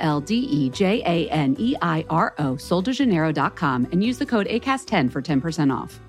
L 0.00 0.20
D 0.20 0.34
E 0.36 0.70
J 0.70 1.02
A 1.06 1.30
N 1.30 1.56
E 1.58 1.76
I 1.80 2.04
R 2.10 2.34
O, 2.38 2.54
soldejaneiro.com, 2.54 3.88
and 3.92 4.02
use 4.02 4.18
the 4.18 4.26
code 4.26 4.46
ACAST10 4.48 5.10
for 5.10 5.22
10% 5.22 5.74
off. 5.74 6.00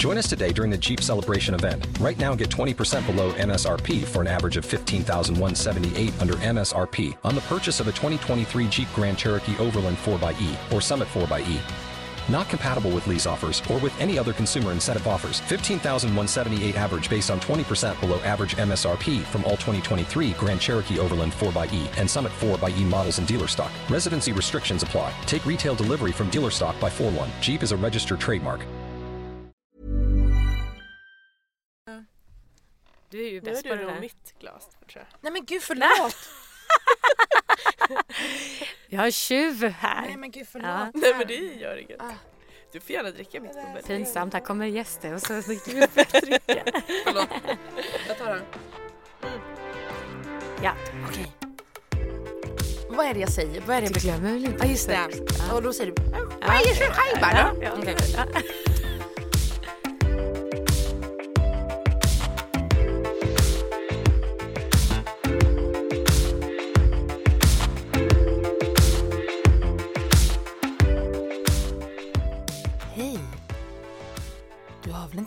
Join 0.00 0.16
us 0.16 0.30
today 0.30 0.50
during 0.50 0.70
the 0.70 0.78
Jeep 0.78 1.02
Celebration 1.02 1.52
event. 1.54 1.86
Right 2.00 2.18
now, 2.18 2.34
get 2.34 2.48
20% 2.48 3.04
below 3.04 3.32
MSRP 3.34 4.02
for 4.04 4.22
an 4.22 4.28
average 4.28 4.56
of 4.56 4.64
15178 4.64 6.22
under 6.22 6.32
MSRP 6.36 7.18
on 7.22 7.34
the 7.34 7.42
purchase 7.42 7.80
of 7.80 7.86
a 7.86 7.92
2023 7.92 8.66
Jeep 8.68 8.88
Grand 8.94 9.18
Cherokee 9.18 9.58
Overland 9.58 9.98
4xE 9.98 10.72
or 10.72 10.80
Summit 10.80 11.06
4xE. 11.08 11.89
Not 12.30 12.48
compatible 12.48 12.90
with 12.90 13.06
lease 13.06 13.26
offers 13.26 13.62
or 13.70 13.78
with 13.78 13.98
any 14.00 14.18
other 14.18 14.32
consumer 14.32 14.72
incentive 14.72 15.06
offers. 15.06 15.40
15,178 15.40 16.76
average 16.76 17.10
based 17.10 17.30
on 17.30 17.40
20% 17.40 17.98
below 18.00 18.20
average 18.20 18.56
MSRP 18.56 19.20
from 19.22 19.44
all 19.44 19.56
2023 19.56 20.30
Grand 20.32 20.60
Cherokee 20.60 20.98
Overland 20.98 21.32
4xE 21.32 21.98
and 21.98 22.08
Summit 22.08 22.32
4xE 22.40 22.84
models 22.84 23.18
in 23.18 23.26
dealer 23.26 23.48
stock. 23.48 23.70
Residency 23.88 24.32
restrictions 24.32 24.82
apply. 24.82 25.12
Take 25.26 25.44
retail 25.44 25.74
delivery 25.74 26.12
from 26.12 26.30
dealer 26.30 26.50
stock 26.50 26.78
by 26.80 26.88
4 26.88 27.10
1. 27.10 27.30
Jeep 27.40 27.62
is 27.62 27.72
a 27.72 27.76
registered 27.76 28.20
trademark. 28.20 28.60
Du 33.10 33.26
är 33.26 33.28
ju 33.28 33.34
Nu 33.34 33.40
bäst 33.40 33.62
på 33.62 33.68
det 33.68 33.76
det 33.76 33.82
nog 33.82 33.92
där. 33.94 34.00
mitt 34.00 34.34
glas 34.40 34.68
tror 34.88 35.02
jag. 35.02 35.06
Nej 35.20 35.32
men 35.32 35.44
gud 35.44 35.62
förlåt! 35.62 36.16
Jag 38.92 39.00
har 39.00 39.10
tjuv 39.10 39.64
här. 39.64 40.02
Nej 40.06 40.16
men 40.16 40.30
gud 40.30 40.46
förlåt. 40.52 40.68
Ja. 40.68 40.90
Nej 40.94 41.14
men 41.18 41.26
det 41.26 41.34
gör 41.34 41.76
inget. 41.76 42.00
Ah. 42.00 42.04
Du 42.72 42.80
får 42.80 42.90
gärna 42.90 43.10
dricka 43.10 43.40
mitt 43.40 43.54
bubbel. 43.54 43.82
Pinsamt, 43.86 44.32
här 44.34 44.40
kommer 44.40 44.66
gäster 44.66 45.14
och 45.14 45.22
så 45.22 45.32
dricker 45.32 45.72
vi 45.72 45.80
dricka. 46.20 46.62
Förlåt. 47.06 47.28
Jag 48.08 48.18
tar 48.18 48.26
den. 48.34 48.42
Ja, 50.62 50.72
Okej. 51.08 51.32
Vad 52.90 53.06
är 53.06 53.14
det 53.14 53.20
jag 53.20 53.32
säger? 53.32 53.60
Vad 53.66 53.76
är 53.76 53.80
det 53.80 53.86
jag 53.86 53.94
glömmer 54.02 54.32
väl 54.32 54.44
inte? 54.44 54.58
Ja 54.66 54.70
just 54.70 54.88
det. 54.88 54.98
Ja. 55.48 55.54
Och 55.54 55.62
då 55.62 55.72
säger 55.72 55.92
du 55.92 56.02
Ja. 56.12 56.18
Ja, 56.40 57.52
ja, 57.62 57.70
Okej. 57.78 57.96
ja. 58.16 58.24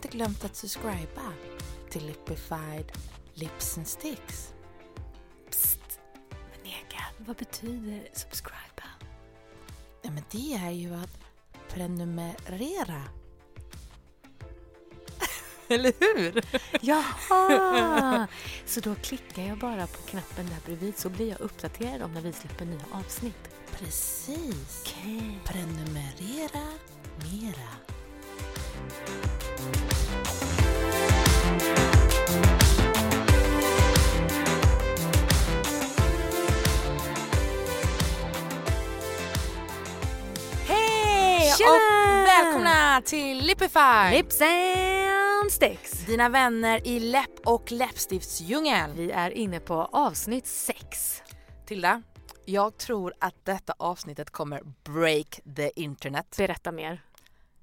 Inte 0.04 0.18
glömt 0.18 0.46
att 0.46 0.56
subscriba 0.56 1.34
till 1.90 2.06
Lipified 2.06 2.92
Lips 3.34 3.78
and 3.78 3.88
Sticks? 3.88 4.54
Psst. 5.50 6.00
Men 6.30 6.66
Egan, 6.66 7.26
vad 7.28 7.36
betyder 7.36 8.08
subscriba? 8.14 8.90
Ja, 10.02 10.12
men 10.12 10.24
det 10.32 10.54
är 10.54 10.72
ju 10.72 10.96
att 10.96 11.20
prenumerera. 11.70 13.04
Eller 15.68 15.94
hur? 16.00 16.44
Jaha! 16.82 18.28
Så 18.66 18.80
då 18.80 18.96
klickar 18.96 19.44
jag 19.44 19.58
bara 19.58 19.88
på 19.88 20.02
knappen 20.02 20.46
där 20.46 20.58
bredvid 20.66 20.98
så 20.98 21.10
blir 21.10 21.30
jag 21.30 21.42
uppdaterad 21.42 22.02
om 22.02 22.14
när 22.14 22.22
vi 22.22 22.34
släpper 22.34 22.66
nya 22.66 22.86
avsnitt. 22.92 23.50
Precis. 23.72 24.84
Okej. 24.86 25.40
Prenumerera 25.46 26.68
mera. 27.18 27.70
Välkomna 42.54 43.02
till 43.02 43.38
Lipified! 43.38 44.14
Lips 44.14 44.42
and 44.42 45.52
sticks. 45.52 46.06
Dina 46.06 46.30
vänner 46.30 46.88
i 46.88 47.00
läpp 47.00 47.40
och 47.46 47.72
läppstiftsdjungeln. 47.72 48.96
Vi 48.96 49.12
är 49.12 49.32
inne 49.32 49.60
på 49.60 49.74
avsnitt 49.92 50.48
6. 50.48 51.24
Tilda, 51.66 52.02
jag 52.46 52.78
tror 52.78 53.14
att 53.20 53.46
detta 53.46 53.74
avsnittet 53.80 54.30
kommer 54.30 54.62
break 54.84 55.40
the 55.56 55.72
internet. 55.76 56.36
Berätta 56.38 56.72
mer. 56.72 57.02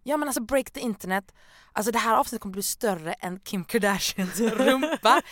Ja 0.03 0.17
men 0.17 0.29
alltså 0.29 0.43
break 0.43 0.71
the 0.71 0.81
internet. 0.81 1.35
Alltså 1.73 1.93
det 1.93 1.99
här 1.99 2.17
avsnittet 2.17 2.43
kommer 2.43 2.53
bli 2.53 2.63
större 2.63 3.13
än 3.13 3.41
Kim 3.41 3.65
Kardashians 3.65 4.41
rumpa 4.41 5.23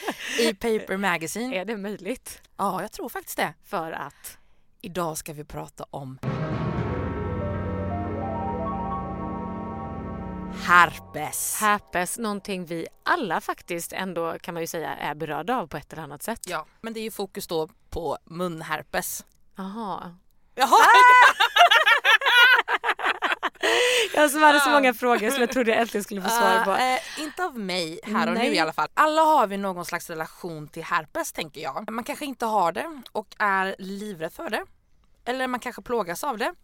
i 0.41 0.55
Paper 0.55 0.97
Magazine. 0.97 1.57
Är 1.57 1.65
det 1.65 1.77
möjligt? 1.77 2.43
Ja, 2.57 2.83
jag 2.83 2.93
tror 2.93 3.09
faktiskt 3.09 3.37
det. 3.37 3.55
För 3.65 3.93
att? 3.93 4.39
Idag 4.81 5.19
ska 5.19 5.33
vi 5.33 5.45
prata 5.45 5.85
om 5.91 6.19
herpes. 10.55 11.57
Herpes, 11.61 12.19
någonting 12.19 12.67
vi 12.67 12.87
alla 13.03 13.41
faktiskt 13.41 13.93
ändå 13.93 14.39
kan 14.39 14.55
man 14.55 14.63
ju 14.63 14.67
säga 14.67 14.97
är 14.97 15.15
berörda 15.15 15.57
av 15.57 15.67
på 15.67 15.77
ett 15.77 15.93
eller 15.93 16.03
annat 16.03 16.23
sätt. 16.23 16.41
Ja, 16.47 16.67
men 16.81 16.93
det 16.93 17.01
är 17.01 17.05
ju 17.05 17.11
fokus 17.11 17.47
då 17.47 17.69
på 17.91 18.19
munherpes. 18.25 19.25
Jaha. 19.57 20.17
Jaha! 20.55 20.69
Jag 24.15 24.31
som 24.31 24.43
hade 24.43 24.61
så 24.61 24.71
många 24.71 24.95
frågor 24.95 25.31
som 25.31 25.41
jag 25.41 25.51
trodde 25.51 25.71
jag 25.71 25.81
äntligen 25.81 26.05
skulle 26.05 26.23
få 26.23 26.29
svar 26.29 26.65
på. 26.65 26.71
Eh, 26.71 27.23
inte 27.25 27.45
av 27.45 27.59
mig 27.59 28.01
här 28.03 28.29
och 28.29 28.35
Nej. 28.35 28.49
nu 28.49 28.55
i 28.55 28.59
alla 28.59 28.73
fall. 28.73 28.89
Alla 28.95 29.23
har 29.23 29.47
vi 29.47 29.57
någon 29.57 29.85
slags 29.85 30.11
relation 30.11 30.69
till 30.69 30.85
herpes 30.85 31.33
tänker 31.33 31.61
jag. 31.61 31.91
Man 31.91 32.05
kanske 32.05 32.25
inte 32.25 32.47
har 32.47 32.73
det 32.73 33.03
och 33.13 33.35
är 33.39 33.77
livrädd 33.79 34.33
för 34.33 34.51
det. 34.51 34.65
Eller 35.25 35.47
man 35.47 35.61
kanske 35.61 35.83
plågas 35.83 36.25
av 36.25 36.39
det. 36.39 36.55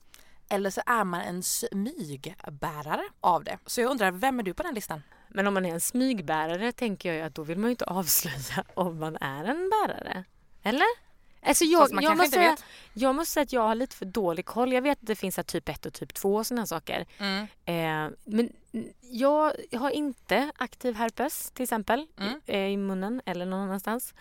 Eller 0.48 0.70
så 0.70 0.80
är 0.86 1.04
man 1.04 1.20
en 1.20 1.42
smygbärare 1.42 3.04
av 3.20 3.44
det. 3.44 3.58
Så 3.66 3.80
jag 3.80 3.90
undrar, 3.90 4.10
vem 4.12 4.38
är 4.38 4.42
du 4.42 4.54
på 4.54 4.62
den 4.62 4.74
listan? 4.74 5.02
Men 5.28 5.46
om 5.46 5.54
man 5.54 5.66
är 5.66 5.70
en 5.70 5.80
smygbärare 5.80 6.72
tänker 6.72 7.08
jag 7.08 7.16
ju 7.16 7.22
att 7.22 7.34
då 7.34 7.42
vill 7.42 7.58
man 7.58 7.68
ju 7.68 7.70
inte 7.70 7.84
avslöja 7.84 8.64
om 8.74 8.98
man 8.98 9.16
är 9.16 9.44
en 9.44 9.70
bärare. 9.70 10.24
Eller? 10.62 10.86
Alltså 11.46 11.64
jag, 11.64 11.92
man 11.92 12.04
jag, 12.04 12.16
måste 12.16 12.36
säga, 12.36 12.56
jag 12.92 13.14
måste 13.14 13.32
säga 13.32 13.42
att 13.42 13.52
jag 13.52 13.62
har 13.62 13.74
lite 13.74 13.96
för 13.96 14.04
dålig 14.06 14.44
koll. 14.46 14.72
Jag 14.72 14.82
vet 14.82 14.98
att 15.00 15.06
det 15.06 15.16
finns 15.16 15.36
här 15.36 15.44
typ 15.44 15.68
1 15.68 15.86
och 15.86 15.92
typ 15.92 16.14
2 16.14 16.34
och 16.34 16.46
sådana 16.46 16.66
saker. 16.66 17.06
Mm. 17.18 17.46
Eh, 17.64 18.16
men 18.24 18.52
jag 19.00 19.52
har 19.72 19.90
inte 19.90 20.50
aktiv 20.56 20.94
herpes 20.94 21.50
till 21.50 21.62
exempel 21.62 22.06
Mm. 22.18 22.40
eh, 22.46 22.66
i 22.66 22.76
munnen 22.76 23.22
eller 23.24 23.46
någon 23.46 23.60
annanstans. 23.60 24.14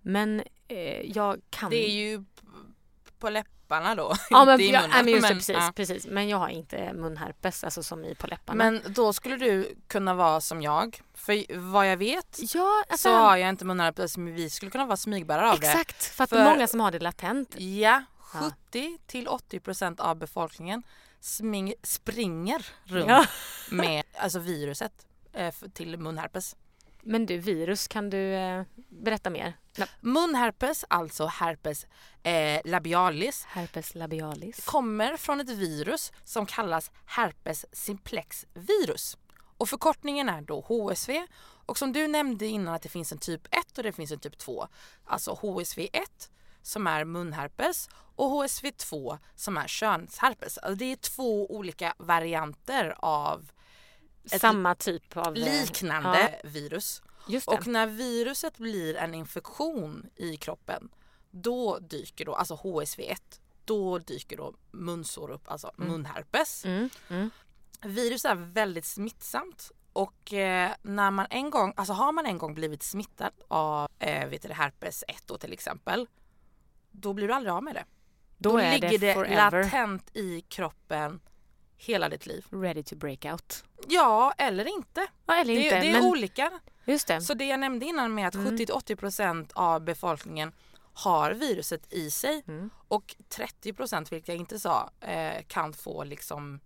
Men 0.00 0.42
eh, 0.68 1.00
jag 1.00 1.40
kan... 1.50 1.70
Det 1.70 1.88
är 1.88 1.92
ju 1.92 2.24
på 3.18 3.30
läpparna 3.30 3.59
då, 3.96 4.14
ja, 4.30 4.44
men, 4.44 4.52
inte 4.60 4.64
i 4.64 4.70
jag, 4.72 4.82
munnen. 4.82 5.04
men 5.04 5.08
just 5.14 5.22
det, 5.22 5.28
Men, 5.28 5.36
precis, 5.38 5.56
ja. 5.56 5.72
precis. 5.76 6.06
Men 6.06 6.28
jag 6.28 6.38
har 6.38 6.48
inte 6.48 6.92
munherpes, 6.92 7.64
alltså 7.64 7.82
som 7.82 8.04
i 8.04 8.14
på 8.14 8.26
läpparna. 8.26 8.56
Men 8.64 8.82
då 8.92 9.12
skulle 9.12 9.36
du 9.36 9.74
kunna 9.88 10.14
vara 10.14 10.40
som 10.40 10.62
jag. 10.62 11.00
För 11.14 11.56
vad 11.58 11.88
jag 11.90 11.96
vet 11.96 12.38
ja, 12.54 12.84
alltså, 12.88 13.08
så 13.08 13.14
har 13.16 13.36
jag 13.36 13.48
inte 13.48 13.64
munherpes 13.64 14.16
men 14.16 14.34
vi 14.34 14.50
skulle 14.50 14.70
kunna 14.70 14.86
vara 14.86 14.96
smygbärare 14.96 15.50
av 15.50 15.60
det. 15.60 15.66
Exakt, 15.66 16.04
för 16.04 16.24
att 16.24 16.30
För- 16.30 16.44
många 16.44 16.66
som 16.66 16.80
har 16.80 16.90
det 16.90 16.98
latent. 16.98 17.54
Ja, 17.58 18.02
Ja. 18.34 18.50
70 18.70 18.98
till 19.06 19.28
80 19.28 19.60
procent 19.60 20.00
av 20.00 20.16
befolkningen 20.16 20.82
sming, 21.20 21.74
springer 21.82 22.66
runt 22.84 23.08
Ja. 23.08 23.26
med 23.70 24.04
alltså 24.18 24.38
viruset 24.38 24.92
eh, 25.32 25.54
till 25.72 25.98
munherpes. 25.98 26.56
Men 27.02 27.26
du, 27.26 27.38
virus, 27.38 27.88
kan 27.88 28.10
du 28.10 28.34
eh, 28.34 28.62
berätta 28.88 29.30
mer? 29.30 29.56
Munherpes, 30.00 30.84
alltså 30.88 31.26
herpes 31.26 31.86
eh, 32.22 32.60
labialis, 32.64 33.44
Herpes 33.48 33.94
labialis. 33.94 34.64
kommer 34.64 35.16
från 35.16 35.40
ett 35.40 35.48
virus 35.48 36.12
som 36.24 36.46
kallas 36.46 36.90
herpes 37.06 37.66
simplex 37.72 38.46
virus. 38.54 39.16
Och 39.56 39.68
förkortningen 39.68 40.28
är 40.28 40.40
då 40.40 40.60
HSV 40.60 41.26
och 41.66 41.78
som 41.78 41.92
du 41.92 42.08
nämnde 42.08 42.46
innan 42.46 42.74
att 42.74 42.82
det 42.82 42.88
finns 42.88 43.12
en 43.12 43.18
typ 43.18 43.46
1 43.50 43.78
och 43.78 43.84
det 43.84 43.92
finns 43.92 44.12
en 44.12 44.18
typ 44.18 44.38
2. 44.38 44.66
Alltså 45.04 45.30
HSV 45.32 45.88
1 45.92 46.30
som 46.62 46.86
är 46.86 47.04
munherpes 47.04 47.88
och 47.92 48.30
HSV 48.30 48.70
2 48.70 49.18
som 49.34 49.56
är 49.56 49.66
könsherpes. 49.66 50.58
Alltså 50.58 50.74
det 50.78 50.92
är 50.92 50.96
två 50.96 51.46
olika 51.50 51.94
varianter 51.98 52.94
av 52.98 53.50
ett 54.24 54.40
Samma 54.40 54.74
typ 54.74 55.16
av... 55.16 55.36
eh, 55.36 55.60
liknande 55.60 56.40
virus. 56.44 57.02
Ja, 57.26 57.40
det. 57.46 57.52
Och 57.52 57.66
när 57.66 57.86
viruset 57.86 58.58
blir 58.58 58.96
en 58.96 59.14
infektion 59.14 60.06
i 60.16 60.36
kroppen 60.36 60.88
då 61.30 61.78
dyker 61.78 62.24
då, 62.24 62.34
alltså 62.34 62.54
HSV1, 62.54 63.16
då 63.64 63.98
dyker 63.98 64.36
då 64.36 64.54
munsår 64.70 65.30
upp, 65.30 65.50
alltså 65.50 65.70
Mm. 65.78 65.90
munherpes. 65.90 66.64
Mm. 66.64 66.90
Mm. 67.08 67.30
Virus 67.82 68.24
är 68.24 68.34
väldigt 68.34 68.84
smittsamt 68.84 69.70
och 69.92 70.32
eh, 70.32 70.70
när 70.82 71.10
man 71.10 71.26
en 71.30 71.50
gång, 71.50 71.72
alltså 71.76 71.92
har 71.92 72.12
man 72.12 72.26
en 72.26 72.38
gång 72.38 72.54
blivit 72.54 72.82
smittad 72.82 73.32
av 73.48 73.88
eh, 73.98 74.28
vet 74.28 74.42
du, 74.42 74.52
herpes 74.52 75.04
1 75.08 75.22
då 75.26 75.38
till 75.38 75.52
exempel, 75.52 76.08
då 76.90 77.12
blir 77.12 77.28
du 77.28 77.34
aldrig 77.34 77.52
av 77.52 77.62
med 77.62 77.74
det. 77.74 77.84
Då, 78.38 78.58
är 78.58 78.72
ligger 78.72 78.98
det 78.98 79.14
det 79.14 79.36
latent 79.36 80.16
i 80.16 80.40
kroppen 80.40 81.20
hela 81.80 82.08
ditt 82.08 82.26
liv. 82.26 82.44
ready 82.50 82.82
to 82.82 82.96
break 82.96 83.24
out. 83.24 83.64
Ja, 83.88 84.32
eller 84.38 84.68
inte. 84.68 85.06
Ja, 85.26 85.34
eller 85.34 85.54
Det, 85.54 85.60
inte. 85.60 85.80
det 85.80 85.88
är 85.88 85.92
men, 85.92 86.04
olika. 86.04 86.50
just 86.84 87.06
det. 87.08 87.20
Så 87.20 87.34
det 87.34 87.44
jag 87.44 87.60
nämnde 87.60 87.86
innan 87.86 88.14
med 88.14 88.28
att 88.28 88.34
Mm. 88.34 88.56
70-80% 88.58 89.50
av 89.54 89.80
befolkningen 89.80 90.52
har 90.94 91.30
viruset 91.32 91.92
i 91.92 92.10
sig 92.10 92.42
Mm. 92.46 92.70
och 92.88 93.14
30% 93.28 94.12
vilket 94.12 94.28
jag 94.28 94.36
inte 94.36 94.58
sa 94.58 94.90
eh, 95.00 95.42
kan 95.48 95.72
få 95.72 96.04
liksom 96.04 96.60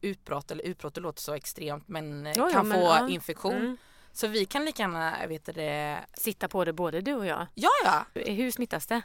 utbrott 0.00 0.50
eller 0.50 0.64
utbrott 0.64 0.94
det 0.94 1.00
låter 1.00 1.22
så 1.22 1.34
extremt 1.34 1.88
men 1.88 2.26
eh, 2.26 2.32
jo, 2.36 2.48
kan 2.52 2.68
men, 2.68 2.78
få 2.80 2.84
ja. 2.86 3.08
infektion. 3.08 3.54
Mm. 3.56 3.76
Så 4.12 4.26
vi 4.26 4.44
kan 4.44 4.64
lika 4.64 4.82
gärna, 4.82 5.26
vet 5.26 5.44
det, 5.44 5.98
Sitta 6.14 6.48
på 6.48 6.64
det 6.64 6.72
både 6.72 7.00
du 7.00 7.14
och 7.14 7.26
jag. 7.26 7.46
ja 7.54 7.68
ja. 7.84 8.04
Hur 8.14 8.50
smittas 8.50 8.86
det? 8.86 9.02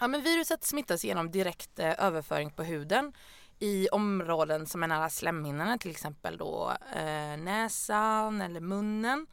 Ja 0.00 0.08
men 0.08 0.22
viruset 0.22 0.64
smittas 0.64 1.04
genom 1.04 1.30
direkt 1.30 1.78
eh, 1.78 2.04
överföring 2.04 2.50
på 2.50 2.62
huden 2.62 3.12
i 3.60 3.88
områden 3.88 4.66
som 4.66 4.82
är 4.82 4.86
nära 4.88 5.10
slemhinnorna 5.10 5.78
till 5.78 5.90
exempel 5.90 6.36
då 6.36 6.72
eh, 6.96 7.36
näsan 7.36 8.40
eller 8.40 8.60
munnen. 8.60 9.26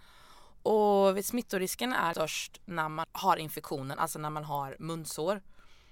Och 0.64 1.26
smittorisken 1.26 1.94
är 1.94 2.14
störst 2.14 2.62
när 2.66 2.90
man 2.90 3.06
har 3.12 3.38
infektionen, 3.38 4.00
alltså 4.00 4.20
när 4.20 4.30
man 4.30 4.44
har 4.44 4.76
munsår. 4.80 5.42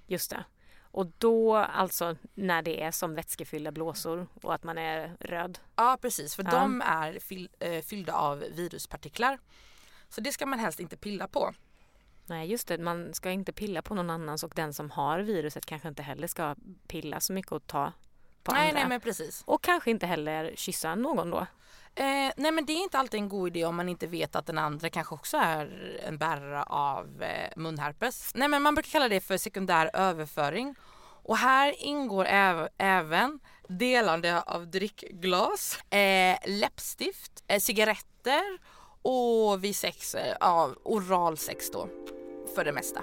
Just 0.08 0.30
det. 0.30 0.46
Och 0.82 1.08
då 1.18 1.56
alltså 1.56 2.16
när 2.34 2.62
det 2.62 2.84
är 2.84 2.92
som 2.92 3.16
vätskefyllda 3.16 3.72
blåsor 3.72 4.28
och 4.42 4.54
att 4.54 4.64
man 4.64 4.78
är 4.78 5.18
röd. 5.20 5.60
Ja 5.76 5.98
precis, 6.02 6.36
för 6.36 6.44
Ja. 6.44 6.52
de 6.52 6.82
är 6.82 7.20
eh, 7.60 7.82
fyllda 7.82 8.14
av 8.14 8.38
viruspartiklar. 8.40 9.40
Så 10.10 10.22
det 10.22 10.32
ska 10.32 10.46
man 10.46 10.60
helst 10.60 10.80
inte 10.80 10.98
pilla 10.98 11.28
på. 11.28 11.54
Nej 12.26 12.52
just 12.52 12.68
det, 12.68 12.78
man 12.78 13.14
ska 13.14 13.32
inte 13.32 13.54
pilla 13.54 13.82
på 13.82 13.96
någon 13.96 14.10
annans 14.10 14.44
och 14.44 14.52
den 14.56 14.74
som 14.74 14.92
har 14.92 15.20
viruset 15.20 15.66
kanske 15.66 15.88
inte 15.88 16.04
heller 16.04 16.28
ska 16.28 16.56
pilla 16.88 17.20
så 17.20 17.34
mycket 17.34 17.52
och 17.52 17.68
ta 17.68 17.94
på 18.46 18.52
nej, 18.52 18.70
andra. 18.70 18.80
nej 18.80 18.90
men 18.90 19.02
precis. 19.02 19.44
Och 19.46 19.62
kanske 19.64 19.92
inte 19.92 20.06
heller 20.06 20.54
kyssa 20.56 20.96
någon 20.96 21.30
då. 21.30 21.48
Eh, 21.98 22.32
nej 22.38 22.52
men 22.52 22.66
det 22.66 22.74
är 22.74 22.84
inte 22.84 22.98
alltid 23.00 23.20
en 23.20 23.30
god 23.30 23.48
idé 23.48 23.66
om 23.66 23.76
man 23.76 23.90
inte 23.90 24.08
vet 24.08 24.36
att 24.36 24.46
den 24.46 24.58
andra 24.58 24.90
kanske 24.90 25.16
också 25.16 25.38
är 25.38 26.00
en 26.08 26.18
bärare 26.18 26.64
av 26.64 27.24
eh, 27.24 27.50
munherpes. 27.56 28.32
Nej 28.36 28.48
men 28.48 28.62
man 28.62 28.76
brukar 28.76 28.90
kalla 28.90 29.10
det 29.10 29.22
för 29.22 29.38
sekundär 29.38 29.90
överföring. 29.94 30.76
Och 31.28 31.38
här 31.38 31.76
ingår 31.84 32.26
äv- 32.26 32.70
även 32.78 33.40
delande 33.68 34.42
av 34.42 34.68
drickglas, 34.68 35.80
eh, 35.94 36.38
läppstift, 36.46 37.44
eh, 37.48 37.60
cigaretter 37.60 38.44
och 39.02 39.64
vid 39.64 39.76
sex, 39.76 40.16
eh, 40.16 40.68
oralsex 40.84 41.72
då 41.72 41.90
för 42.56 42.66
det 42.66 42.72
mesta. 42.72 43.02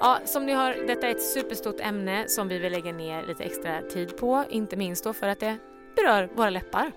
Ja, 0.00 0.20
som 0.24 0.46
ni 0.46 0.54
hör, 0.54 0.86
detta 0.86 1.06
är 1.06 1.10
ett 1.10 1.22
superstort 1.22 1.80
ämne 1.80 2.28
som 2.28 2.48
vi 2.48 2.58
vill 2.58 2.72
lägga 2.72 2.92
ner 2.92 3.26
lite 3.26 3.44
extra 3.44 3.82
tid 3.82 4.16
på. 4.16 4.44
Inte 4.50 4.76
minst 4.76 5.04
då 5.04 5.12
för 5.12 5.28
att 5.28 5.40
det 5.40 5.58
berör 5.96 6.30
våra 6.34 6.50
läppar. 6.50 6.92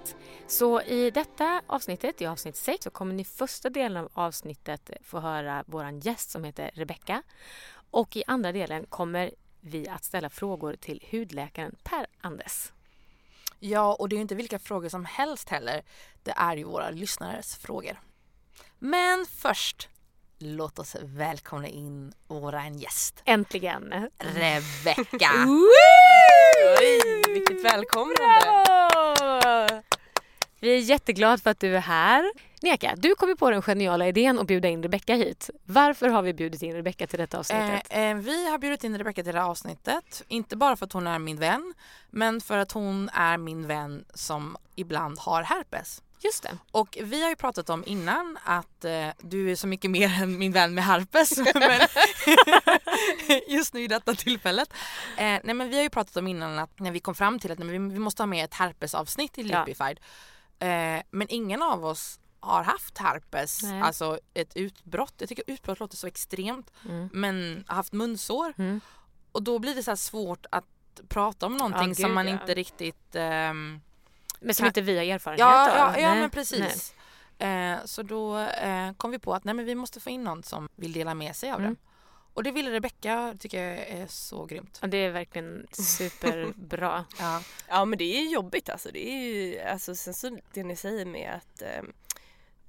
Så 0.47 0.81
i 0.81 1.11
detta 1.11 1.61
avsnittet, 1.67 2.21
i 2.21 2.25
avsnitt 2.25 2.55
6, 2.55 2.83
så 2.83 2.89
kommer 2.89 3.13
ni 3.13 3.25
första 3.25 3.69
delen 3.69 3.97
av 3.97 4.09
avsnittet 4.13 4.91
få 5.03 5.19
höra 5.19 5.63
vår 5.67 6.05
gäst 6.05 6.31
som 6.31 6.43
heter 6.43 6.71
Rebecka. 6.73 7.23
Och 7.91 8.15
i 8.17 8.23
andra 8.27 8.51
delen 8.51 8.85
kommer 8.89 9.31
vi 9.61 9.87
att 9.87 10.03
ställa 10.03 10.29
frågor 10.29 10.75
till 10.75 11.03
hudläkaren 11.11 11.75
Per 11.83 12.07
Andes. 12.21 12.73
Ja, 13.59 13.93
och 13.93 14.09
det 14.09 14.15
är 14.15 14.17
ju 14.17 14.21
inte 14.21 14.35
vilka 14.35 14.59
frågor 14.59 14.89
som 14.89 15.05
helst 15.05 15.49
heller. 15.49 15.83
Det 16.23 16.33
är 16.37 16.57
ju 16.57 16.63
våra 16.63 16.89
lyssnares 16.89 17.55
frågor. 17.55 17.99
Men 18.79 19.25
först, 19.25 19.89
låt 20.41 20.79
oss 20.79 20.95
välkomna 21.01 21.67
in 21.67 22.13
våran 22.27 22.77
gäst. 22.77 23.21
Äntligen! 23.25 24.09
Rebecka. 24.17 25.31
Oj, 26.79 27.21
vilket 27.33 27.65
välkomnande! 27.65 28.63
Bravo! 28.65 29.83
Vi 30.59 30.75
är 30.75 30.79
jätteglada 30.79 31.37
för 31.37 31.49
att 31.49 31.59
du 31.59 31.75
är 31.75 31.81
här. 31.81 32.31
Neka, 32.61 32.95
du 32.97 33.15
kom 33.15 33.29
ju 33.29 33.35
på 33.35 33.51
den 33.51 33.61
geniala 33.61 34.07
idén 34.07 34.39
att 34.39 34.47
bjuda 34.47 34.67
in 34.67 34.83
Rebecka 34.83 35.15
hit. 35.15 35.49
Varför 35.65 36.09
har 36.09 36.21
vi 36.21 36.33
bjudit 36.33 36.61
in 36.61 36.73
Rebecka 36.73 37.07
till 37.07 37.19
detta 37.19 37.39
avsnittet? 37.39 37.87
Eh, 37.89 38.01
eh, 38.01 38.17
vi 38.17 38.49
har 38.49 38.57
bjudit 38.57 38.83
in 38.83 38.97
Rebecka 38.97 39.23
till 39.23 39.33
det 39.33 39.39
här 39.39 39.47
avsnittet. 39.47 40.23
Inte 40.27 40.55
bara 40.57 40.75
för 40.75 40.85
att 40.85 40.93
hon 40.93 41.07
är 41.07 41.19
min 41.19 41.37
vän, 41.37 41.73
men 42.09 42.41
för 42.41 42.57
att 42.57 42.71
hon 42.71 43.09
är 43.13 43.37
min 43.37 43.67
vän 43.67 44.05
som 44.13 44.57
ibland 44.75 45.19
har 45.19 45.43
herpes. 45.43 46.01
Just 46.23 46.43
det. 46.43 46.57
Och 46.71 46.97
vi 47.01 47.21
har 47.21 47.29
ju 47.29 47.35
pratat 47.35 47.69
om 47.69 47.83
innan 47.85 48.37
att 48.43 48.85
eh, 48.85 49.07
du 49.21 49.51
är 49.51 49.55
så 49.55 49.67
mycket 49.67 49.91
mer 49.91 50.21
än 50.21 50.37
min 50.37 50.51
vän 50.51 50.73
med 50.73 50.83
herpes. 50.83 51.37
men 51.55 51.81
just 53.47 53.73
nu 53.73 53.83
i 53.83 53.87
detta 53.87 54.15
tillfället. 54.15 54.73
Eh, 55.17 55.39
nej 55.43 55.53
men 55.53 55.69
vi 55.69 55.75
har 55.75 55.83
ju 55.83 55.89
pratat 55.89 56.17
om 56.17 56.27
innan 56.27 56.59
att 56.59 56.79
när 56.79 56.91
vi 56.91 56.99
kom 56.99 57.15
fram 57.15 57.39
till 57.39 57.51
att 57.51 57.59
nej, 57.59 57.67
vi, 57.67 57.77
vi 57.77 57.99
måste 57.99 58.21
ha 58.21 58.27
med 58.27 58.45
ett 58.45 58.53
herpesavsnitt 58.53 59.37
i 59.37 59.41
Ja. 59.41 59.65
Lipified. 59.65 59.99
Eh, 60.59 61.03
men 61.11 61.27
ingen 61.29 61.61
av 61.61 61.85
oss 61.85 62.19
har 62.39 62.63
haft 62.63 62.97
herpes, 62.97 63.63
Nej. 63.63 63.81
alltså 63.81 64.19
ett 64.33 64.55
utbrott. 64.55 65.13
Jag 65.17 65.29
tycker 65.29 65.43
utbrott 65.47 65.79
låter 65.79 65.97
så 65.97 66.07
extremt. 66.07 66.71
Mm. 66.89 67.09
Men 67.13 67.63
haft 67.67 67.93
munsår. 67.93 68.53
Mm. 68.57 68.81
Och 69.31 69.43
då 69.43 69.59
blir 69.59 69.75
det 69.75 69.83
så 69.83 69.97
svårt 69.97 70.45
att 70.49 70.65
prata 71.09 71.45
om 71.45 71.57
någonting 71.57 71.89
Ja, 71.89 71.95
som 71.95 72.05
gud, 72.05 72.13
man 72.15 72.27
ja. 72.27 72.33
inte 72.33 72.53
riktigt 72.53 73.15
ehm, 73.15 73.81
Men 74.41 74.55
som 74.55 74.63
Kan- 74.63 74.67
inte 74.69 74.81
vi 74.81 74.97
har 74.97 75.03
erfarenhet 75.15 75.39
Ja, 75.39 75.71
av. 75.71 75.77
ja, 75.77 75.99
ja 76.01 76.09
Nej. 76.09 76.19
men 76.21 76.29
precis. 76.29 76.93
Eh, 77.37 77.77
så 77.85 78.03
då 78.03 78.37
eh, 78.37 78.93
kom 78.93 79.11
vi 79.11 79.19
på 79.19 79.33
att 79.33 79.43
nej, 79.43 79.55
men 79.55 79.65
vi 79.65 79.75
måste 79.75 79.99
få 79.99 80.09
in 80.09 80.23
någon 80.23 80.43
som 80.43 80.69
vill 80.75 80.91
dela 80.93 81.13
med 81.13 81.35
sig 81.35 81.51
av 81.51 81.59
Mm. 81.59 81.71
det. 81.73 81.79
Och 82.33 82.43
det 82.43 82.51
ville 82.51 82.71
Rebecka, 82.71 83.35
tycker 83.39 83.63
jag 83.63 83.77
är 83.87 84.07
så 84.07 84.45
grymt. 84.45 84.79
Ja, 84.81 84.87
det 84.87 84.97
är 84.97 85.09
verkligen 85.11 85.67
superbra. 85.71 87.05
Ja. 87.19 87.41
Ja 87.67 87.85
men 87.85 87.97
det 87.99 88.03
är 88.17 88.29
jobbigt 88.33 88.69
alltså. 88.69 88.89
Det 88.93 89.09
är 89.09 89.19
ju, 89.19 89.59
alltså 89.59 89.95
sen 89.95 90.13
så 90.13 90.37
det 90.53 90.63
ni 90.63 90.75
säger 90.75 91.05
med 91.05 91.31
att 91.35 91.61
eh, 91.61 91.81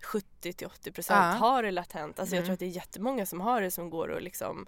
70 0.02 0.52
till 0.52 0.66
80 0.66 0.92
procent 0.92 1.18
Ja. 1.34 1.38
har 1.46 1.62
det 1.62 1.70
latent. 1.70 2.18
Alltså 2.20 2.34
jag 2.36 2.38
Mm. 2.38 2.46
tror 2.46 2.52
att 2.54 2.60
det 2.60 2.66
är 2.66 2.76
jättemånga 2.76 3.26
som 3.26 3.40
har 3.40 3.60
det 3.60 3.70
som 3.70 3.90
går 3.90 4.08
och 4.08 4.22
liksom 4.22 4.66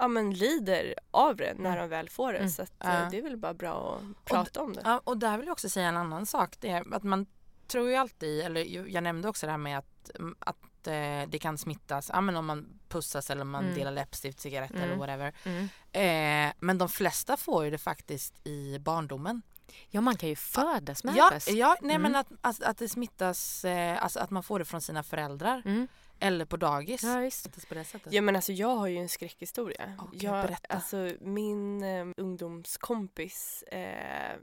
ja 0.00 0.08
men 0.08 0.30
lider 0.34 0.94
av 1.10 1.36
det 1.36 1.54
när 1.58 1.76
de 1.78 1.88
väl 1.88 2.08
får 2.10 2.32
det. 2.32 2.38
Mm. 2.38 2.50
Så 2.50 2.62
att, 2.62 2.72
Ja. 2.78 3.02
eh, 3.02 3.10
det 3.10 3.18
är 3.18 3.22
väl 3.22 3.36
bara 3.36 3.54
bra 3.54 4.00
att 4.00 4.24
prata 4.24 4.62
om 4.62 4.72
det. 4.72 4.80
Ja, 4.84 5.00
och 5.04 5.16
där 5.18 5.36
vill 5.38 5.46
jag 5.46 5.52
också 5.52 5.68
säga 5.68 5.88
en 5.88 5.96
annan 5.96 6.26
sak. 6.26 6.56
Det 6.60 6.70
är 6.70 6.94
att 6.94 7.02
man 7.02 7.26
tror 7.66 7.88
ju 7.88 7.94
alltid, 7.96 8.40
eller 8.40 8.88
jag 8.88 9.02
nämnde 9.02 9.28
också 9.28 9.46
det 9.46 9.50
här 9.52 9.58
med 9.58 9.78
att, 9.78 10.10
mm, 10.18 10.34
att 10.38 10.86
eh, 10.86 11.28
det 11.28 11.38
kan 11.40 11.58
smittas, 11.58 12.10
ja, 12.14 12.20
men 12.20 12.36
om 12.36 12.46
man 12.46 12.80
pussas 12.88 13.30
eller 13.30 13.44
man 13.44 13.64
Mm. 13.64 13.74
delar 13.76 13.90
läppstift, 13.92 14.40
cigaretter 14.40 14.74
Mm. 14.74 14.84
eller 14.88 14.96
whatever. 14.96 15.34
Mm. 15.44 15.68
Eh, 15.92 16.52
men 16.58 16.78
de 16.78 16.88
flesta 16.88 17.36
får 17.36 17.64
ju 17.64 17.70
det 17.70 17.78
faktiskt 17.78 18.46
i 18.46 18.78
barndomen. 18.78 19.42
Ja, 19.88 20.00
man 20.00 20.16
kan 20.16 20.28
ju 20.28 20.36
födas 20.36 21.04
med 21.04 21.16
Ja, 21.16 21.24
herpes. 21.24 21.48
ja 21.48 21.76
nej 21.80 21.96
Mm. 21.96 22.12
men 22.12 22.20
att, 22.20 22.26
att, 22.40 22.62
att 22.62 22.78
det 22.78 22.88
smittas, 22.88 23.64
eh, 23.64 24.02
alltså 24.02 24.20
att 24.20 24.30
man 24.30 24.42
får 24.42 24.58
det 24.58 24.64
från 24.64 24.80
sina 24.80 25.02
föräldrar 25.02 25.62
Mm. 25.64 25.88
Eller 26.20 26.44
på 26.44 26.56
dagis. 26.56 27.02
Ja. 27.02 27.30
Smittas 27.30 27.66
på 27.66 27.74
det 27.74 27.84
sättet. 27.84 28.12
Ja 28.12 28.22
men 28.22 28.36
alltså 28.36 28.52
jag 28.52 28.76
har 28.76 28.86
ju 28.86 28.96
en 28.96 29.08
skräckhistoria. 29.08 29.92
Gud, 30.12 30.22
jag, 30.22 30.46
berätta. 30.46 30.74
alltså, 30.74 31.10
min 31.20 31.82
eh, 31.82 32.06
ungdomskompis 32.16 33.62
eh, 33.62 34.36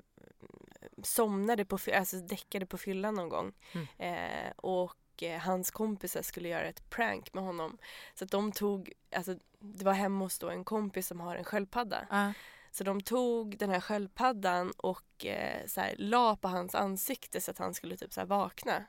somnade 1.03 1.65
på, 1.65 1.77
alltså 1.95 2.17
däckade 2.17 2.65
på 2.65 2.77
fyllan 2.77 3.15
någon 3.15 3.29
gång. 3.29 3.53
Mm. 3.71 3.87
Eh, 3.97 4.51
och 4.55 5.23
eh, 5.23 5.39
hans 5.39 5.71
kompisar 5.71 6.21
skulle 6.21 6.49
göra 6.49 6.65
ett 6.65 6.89
prank 6.89 7.33
med 7.33 7.43
honom. 7.43 7.77
Så 8.15 8.25
att 8.25 8.31
de 8.31 8.51
tog, 8.51 8.93
alltså 9.15 9.35
det 9.59 9.85
var 9.85 9.93
hemma 9.93 10.25
hos 10.25 10.39
då 10.39 10.49
en 10.49 10.63
kompis 10.63 11.07
som 11.07 11.19
har 11.19 11.35
en 11.35 11.43
sköldpadda. 11.43 12.07
Ja. 12.09 12.33
Så 12.77 12.83
de 12.83 13.01
tog 13.01 13.57
den 13.57 13.69
här 13.69 13.79
sköldpaddan 13.79 14.71
och 14.77 15.25
eh, 15.25 15.65
så 15.65 15.81
här, 15.81 15.95
la 15.97 16.35
på 16.35 16.47
hans 16.47 16.75
ansikte 16.75 17.41
så 17.41 17.51
att 17.51 17.57
han 17.57 17.73
skulle 17.73 17.97
typ 17.97 18.13
så 18.13 18.19
här, 18.19 18.27
vakna. 18.27 18.83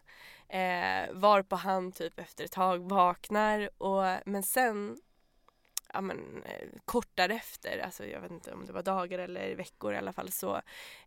Eh, 0.48 1.12
varpå 1.12 1.56
han 1.56 1.92
typ 1.92 2.18
efter 2.18 2.44
ett 2.44 2.52
tag 2.52 2.90
vaknar 2.90 3.70
och 3.82 4.04
men 4.26 4.42
sen 4.42 4.98
ja, 5.92 6.00
men, 6.00 6.42
eh, 6.42 6.68
kort 6.84 7.10
därefter, 7.14 7.78
alltså 7.78 8.06
jag 8.06 8.20
vet 8.20 8.30
inte 8.30 8.52
om 8.52 8.66
det 8.66 8.72
var 8.72 8.82
dagar 8.82 9.18
eller 9.18 9.54
veckor 9.54 9.94
i 9.94 9.96
alla 9.96 10.12
fall 10.12 10.32
så, 10.32 10.62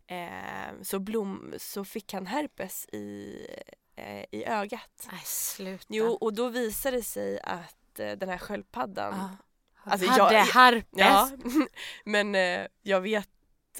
eh, 0.06 0.82
så, 0.82 0.98
blom, 0.98 1.54
så 1.58 1.84
fick 1.84 2.12
han 2.12 2.26
herpes 2.26 2.86
i, 2.92 3.46
eh, 3.96 4.24
i 4.30 4.44
ögat. 4.44 5.08
Nej, 5.10 5.22
sluta. 5.24 5.84
Jo, 5.88 6.06
och 6.06 6.34
då 6.34 6.48
visade 6.48 6.96
det 6.96 7.02
sig 7.02 7.40
att 7.40 7.98
eh, 8.00 8.12
den 8.12 8.28
här 8.28 8.38
sköldpaddan 8.38 9.14
Ja. 9.18 9.36
Alltså, 9.84 10.08
Hade 10.08 10.34
jag- 10.34 10.44
herpes. 10.44 10.88
Ja, 10.90 11.30
men 12.04 12.34
eh, 12.34 12.66
jag 12.82 13.00
vet 13.00 13.28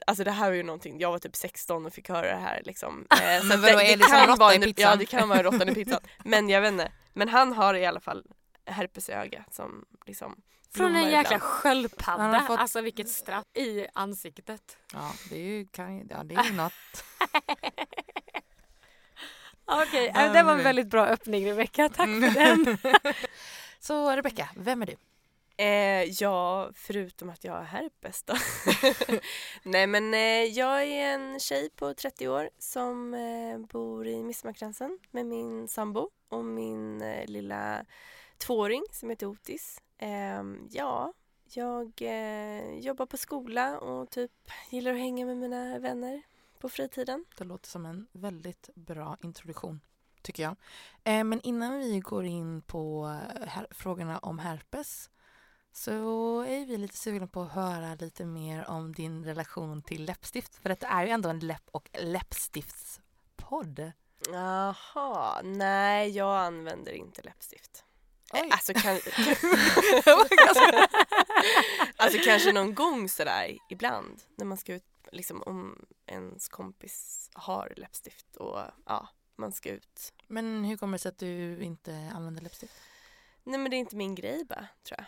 alltså 0.07 0.25
det 0.25 0.31
här 0.31 0.49
var 0.49 0.55
ju 0.55 0.63
någonting, 0.63 1.01
jag 1.01 1.11
var 1.11 1.19
typ 1.19 1.37
16 1.37 1.87
och 1.87 1.93
fick 1.93 2.09
höra 2.09 2.27
det 2.35 2.41
här 2.41 2.63
liksom. 2.65 3.07
Eh, 3.11 3.19
Men 3.23 3.43
så 3.49 3.55
att 3.55 3.61
vadå, 3.61 3.81
är 3.81 3.97
det 3.97 4.05
som 4.05 4.19
råtta 4.19 4.37
vara 4.37 4.55
i 4.55 4.59
pizzan? 4.59 4.91
Ja 4.91 4.97
det 4.97 5.07
kan 5.07 5.29
vara 5.29 5.43
råttan 5.43 5.69
i 5.69 5.75
pizzan. 5.75 6.01
Men 6.25 6.49
jag 6.49 6.61
vet 6.61 6.73
inte. 6.73 6.93
Men 7.13 7.29
han 7.29 7.53
har 7.53 7.75
i 7.75 7.87
alla 7.87 8.01
fall 8.01 8.25
herpes 8.67 9.09
i 9.09 9.13
ögat 9.13 9.55
som 9.55 9.85
liksom 10.07 10.37
Från 10.75 10.97
en 10.97 11.03
jäkla 11.11 11.21
ibland. 11.23 11.43
sköldpadda. 11.43 12.23
Han 12.23 12.35
har 12.35 12.41
fått- 12.41 12.59
Alltså 12.59 12.81
vilket 12.81 13.09
straff 13.09 13.45
i 13.55 13.87
ansiktet. 13.95 14.77
Ja, 14.93 15.13
det 15.31 15.37
är 15.37 15.41
ju, 15.45 15.67
kan, 15.67 16.09
ja, 16.09 16.25
det 16.25 16.35
är 16.35 16.45
ju 16.45 16.53
något. 16.53 16.73
Okej, 19.65 20.09
äh, 20.17 20.33
det 20.33 20.43
var 20.43 20.53
en 20.53 20.63
väldigt 20.63 20.87
bra 20.87 21.07
öppning 21.07 21.51
Rebecka. 21.51 21.89
Tack 21.89 22.07
för 22.09 22.35
den. 22.35 22.79
Så 23.81 24.17
Rebecka, 24.17 24.49
vem 24.57 24.83
är 24.83 24.87
du? 24.87 24.97
Eh, 25.63 26.05
ja, 26.05 26.71
förutom 26.75 27.31
att 27.31 27.45
jag 27.45 27.53
har 27.53 27.63
herpes 27.63 28.23
då. 28.23 28.35
Nej 29.63 29.87
men 29.87 30.15
eh, 30.15 30.45
jag 30.45 30.83
är 30.83 31.15
en 31.15 31.41
tjej 31.41 31.71
på 31.71 31.95
30 31.95 32.29
år 32.29 32.51
som 32.59 33.15
eh, 33.15 33.59
bor 33.59 34.07
i 34.07 34.23
Midsommarkransen 34.23 34.99
med 35.11 35.27
min 35.27 35.69
sambo 35.69 36.11
och 36.29 36.45
min 36.45 37.03
eh, 37.03 37.27
lilla 37.27 37.85
tvååring 38.39 38.85
som 38.93 39.11
heter 39.11 39.27
Otis. 39.27 39.81
Eh, 39.99 40.43
ja, 40.71 41.13
jag 41.53 41.93
eh, 42.01 42.79
jobbar 42.79 43.07
på 43.07 43.17
skola 43.17 43.79
och 43.79 44.11
typ 44.11 44.33
gillar 44.71 44.93
att 44.93 44.99
hänga 44.99 45.27
med 45.27 45.37
mina 45.37 45.79
vänner 45.79 46.23
på 46.59 46.69
fritiden. 46.69 47.25
Det 47.39 47.45
låter 47.45 47.69
som 47.69 47.87
en 47.87 48.07
väldigt 48.13 48.71
bra 48.75 49.17
introduktion, 49.23 49.81
tycker 50.23 50.43
jag. 50.43 50.57
Eh, 51.05 51.25
men 51.25 51.41
innan 51.41 51.79
vi 51.79 52.01
går 52.01 52.25
in 52.25 52.63
på 52.63 53.17
frågorna 53.71 54.19
om 54.19 54.39
herpes 54.39 55.11
så 55.73 56.41
är 56.41 56.67
vi 56.67 56.77
lite 56.77 56.97
sugna 56.97 57.27
på 57.27 57.43
att 57.43 57.53
höra 57.53 57.95
lite 57.95 58.25
mer 58.25 58.71
om 58.71 58.93
din 58.93 59.25
relation 59.25 59.83
till 59.83 60.05
läppstift. 60.05 60.57
För 60.57 60.69
detta 60.69 60.87
är 60.87 61.05
ju 61.05 61.11
ändå 61.11 61.29
en 61.29 61.41
läpp 61.41 61.69
och 61.71 61.91
läppstiftspodd. 61.93 63.93
Jaha, 64.33 65.43
nej 65.43 66.11
jag 66.11 66.37
använder 66.37 66.93
inte 66.93 67.23
läppstift. 67.23 67.85
Eh, 68.35 68.43
Oj. 68.43 68.49
Alltså, 68.51 68.75
kan, 68.75 68.95
alltså 71.97 72.19
kanske 72.25 72.53
någon 72.53 72.75
gång 72.75 73.09
sådär 73.09 73.59
ibland 73.69 74.23
när 74.37 74.45
man 74.45 74.57
ska 74.57 74.75
ut, 74.75 74.85
liksom 75.13 75.43
om 75.43 75.87
ens 76.07 76.49
kompis 76.49 77.31
har 77.35 77.73
läppstift 77.77 78.37
och 78.37 78.61
ja, 78.87 79.09
man 79.37 79.53
ska 79.53 79.71
ut. 79.71 80.13
Men 80.27 80.65
hur 80.65 80.77
kommer 80.77 80.93
det 80.93 81.03
sig 81.03 81.09
att 81.09 81.19
du 81.19 81.63
inte 81.63 82.13
använder 82.15 82.43
läppstift? 82.43 82.75
Nej 83.45 83.59
men 83.59 83.71
det 83.71 83.77
är 83.77 83.79
inte 83.79 83.97
min 83.97 84.15
grej 84.15 84.45
bara, 84.45 84.69
tror 84.85 84.99
jag. 84.99 85.07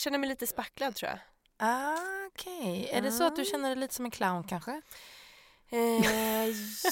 Känner 0.00 0.18
mig 0.18 0.28
lite 0.28 0.46
spacklad 0.46 0.94
tror 0.94 1.10
jag. 1.10 1.18
Ah, 1.56 1.98
Okej, 2.26 2.88
är 2.92 3.02
det 3.02 3.12
så 3.12 3.24
att 3.24 3.36
du 3.36 3.42
Ah. 3.42 3.44
känner 3.44 3.68
dig 3.68 3.76
lite 3.78 3.94
som 3.94 4.04
en 4.04 4.10
clown 4.10 4.44
kanske? 4.44 4.82
Eh, 5.68 6.46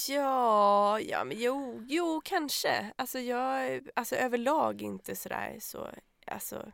ja, 0.08 1.00
ja 1.00 1.24
men 1.24 1.36
jo, 1.40 1.84
jo 1.88 2.20
kanske. 2.24 2.92
Alltså 2.96 3.18
jag 3.18 3.66
är 3.66 3.82
alltså, 3.96 4.16
överlag 4.16 4.82
inte 4.82 5.16
sådär 5.16 5.56
så 5.60 5.88
alltså, 6.26 6.72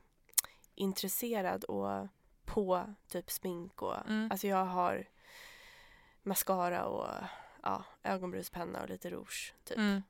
intresserad 0.75 1.65
och 1.65 2.09
på 2.45 2.95
typ 3.09 3.31
smink 3.31 3.83
och 3.83 3.97
Mm. 4.07 4.29
alltså 4.31 4.47
jag 4.47 4.65
har 4.65 5.07
mascara 6.23 6.85
och 6.85 7.09
ja, 7.63 7.85
ögonbrynspenna 8.03 8.83
och 8.83 8.89
lite 8.89 9.11
rouge 9.11 9.55
typ. 9.65 9.79
Mm. 9.79 10.03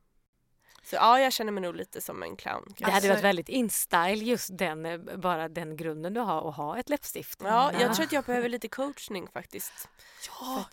Så 0.84 0.96
ja, 0.96 1.20
jag 1.20 1.32
känner 1.32 1.52
mig 1.52 1.62
nog 1.62 1.74
lite 1.76 2.00
som 2.00 2.22
en 2.22 2.36
clown. 2.36 2.64
Det 2.68 2.74
kanske. 2.74 2.92
hade 2.94 3.08
varit 3.08 3.24
väldigt 3.24 3.48
in-style 3.48 4.24
just 4.24 4.58
den, 4.58 4.86
eh, 4.86 4.98
bara 4.98 5.48
den 5.48 5.76
grunden 5.76 6.14
du 6.14 6.20
har 6.20 6.48
att 6.48 6.56
ha 6.56 6.78
ett 6.78 6.88
läppstift. 6.88 7.38
Ja, 7.44 7.72
jag 7.80 7.94
tror 7.94 8.04
att 8.06 8.12
jag 8.12 8.24
behöver 8.24 8.48
lite 8.48 8.68
coachning 8.68 9.28
faktiskt. 9.32 9.72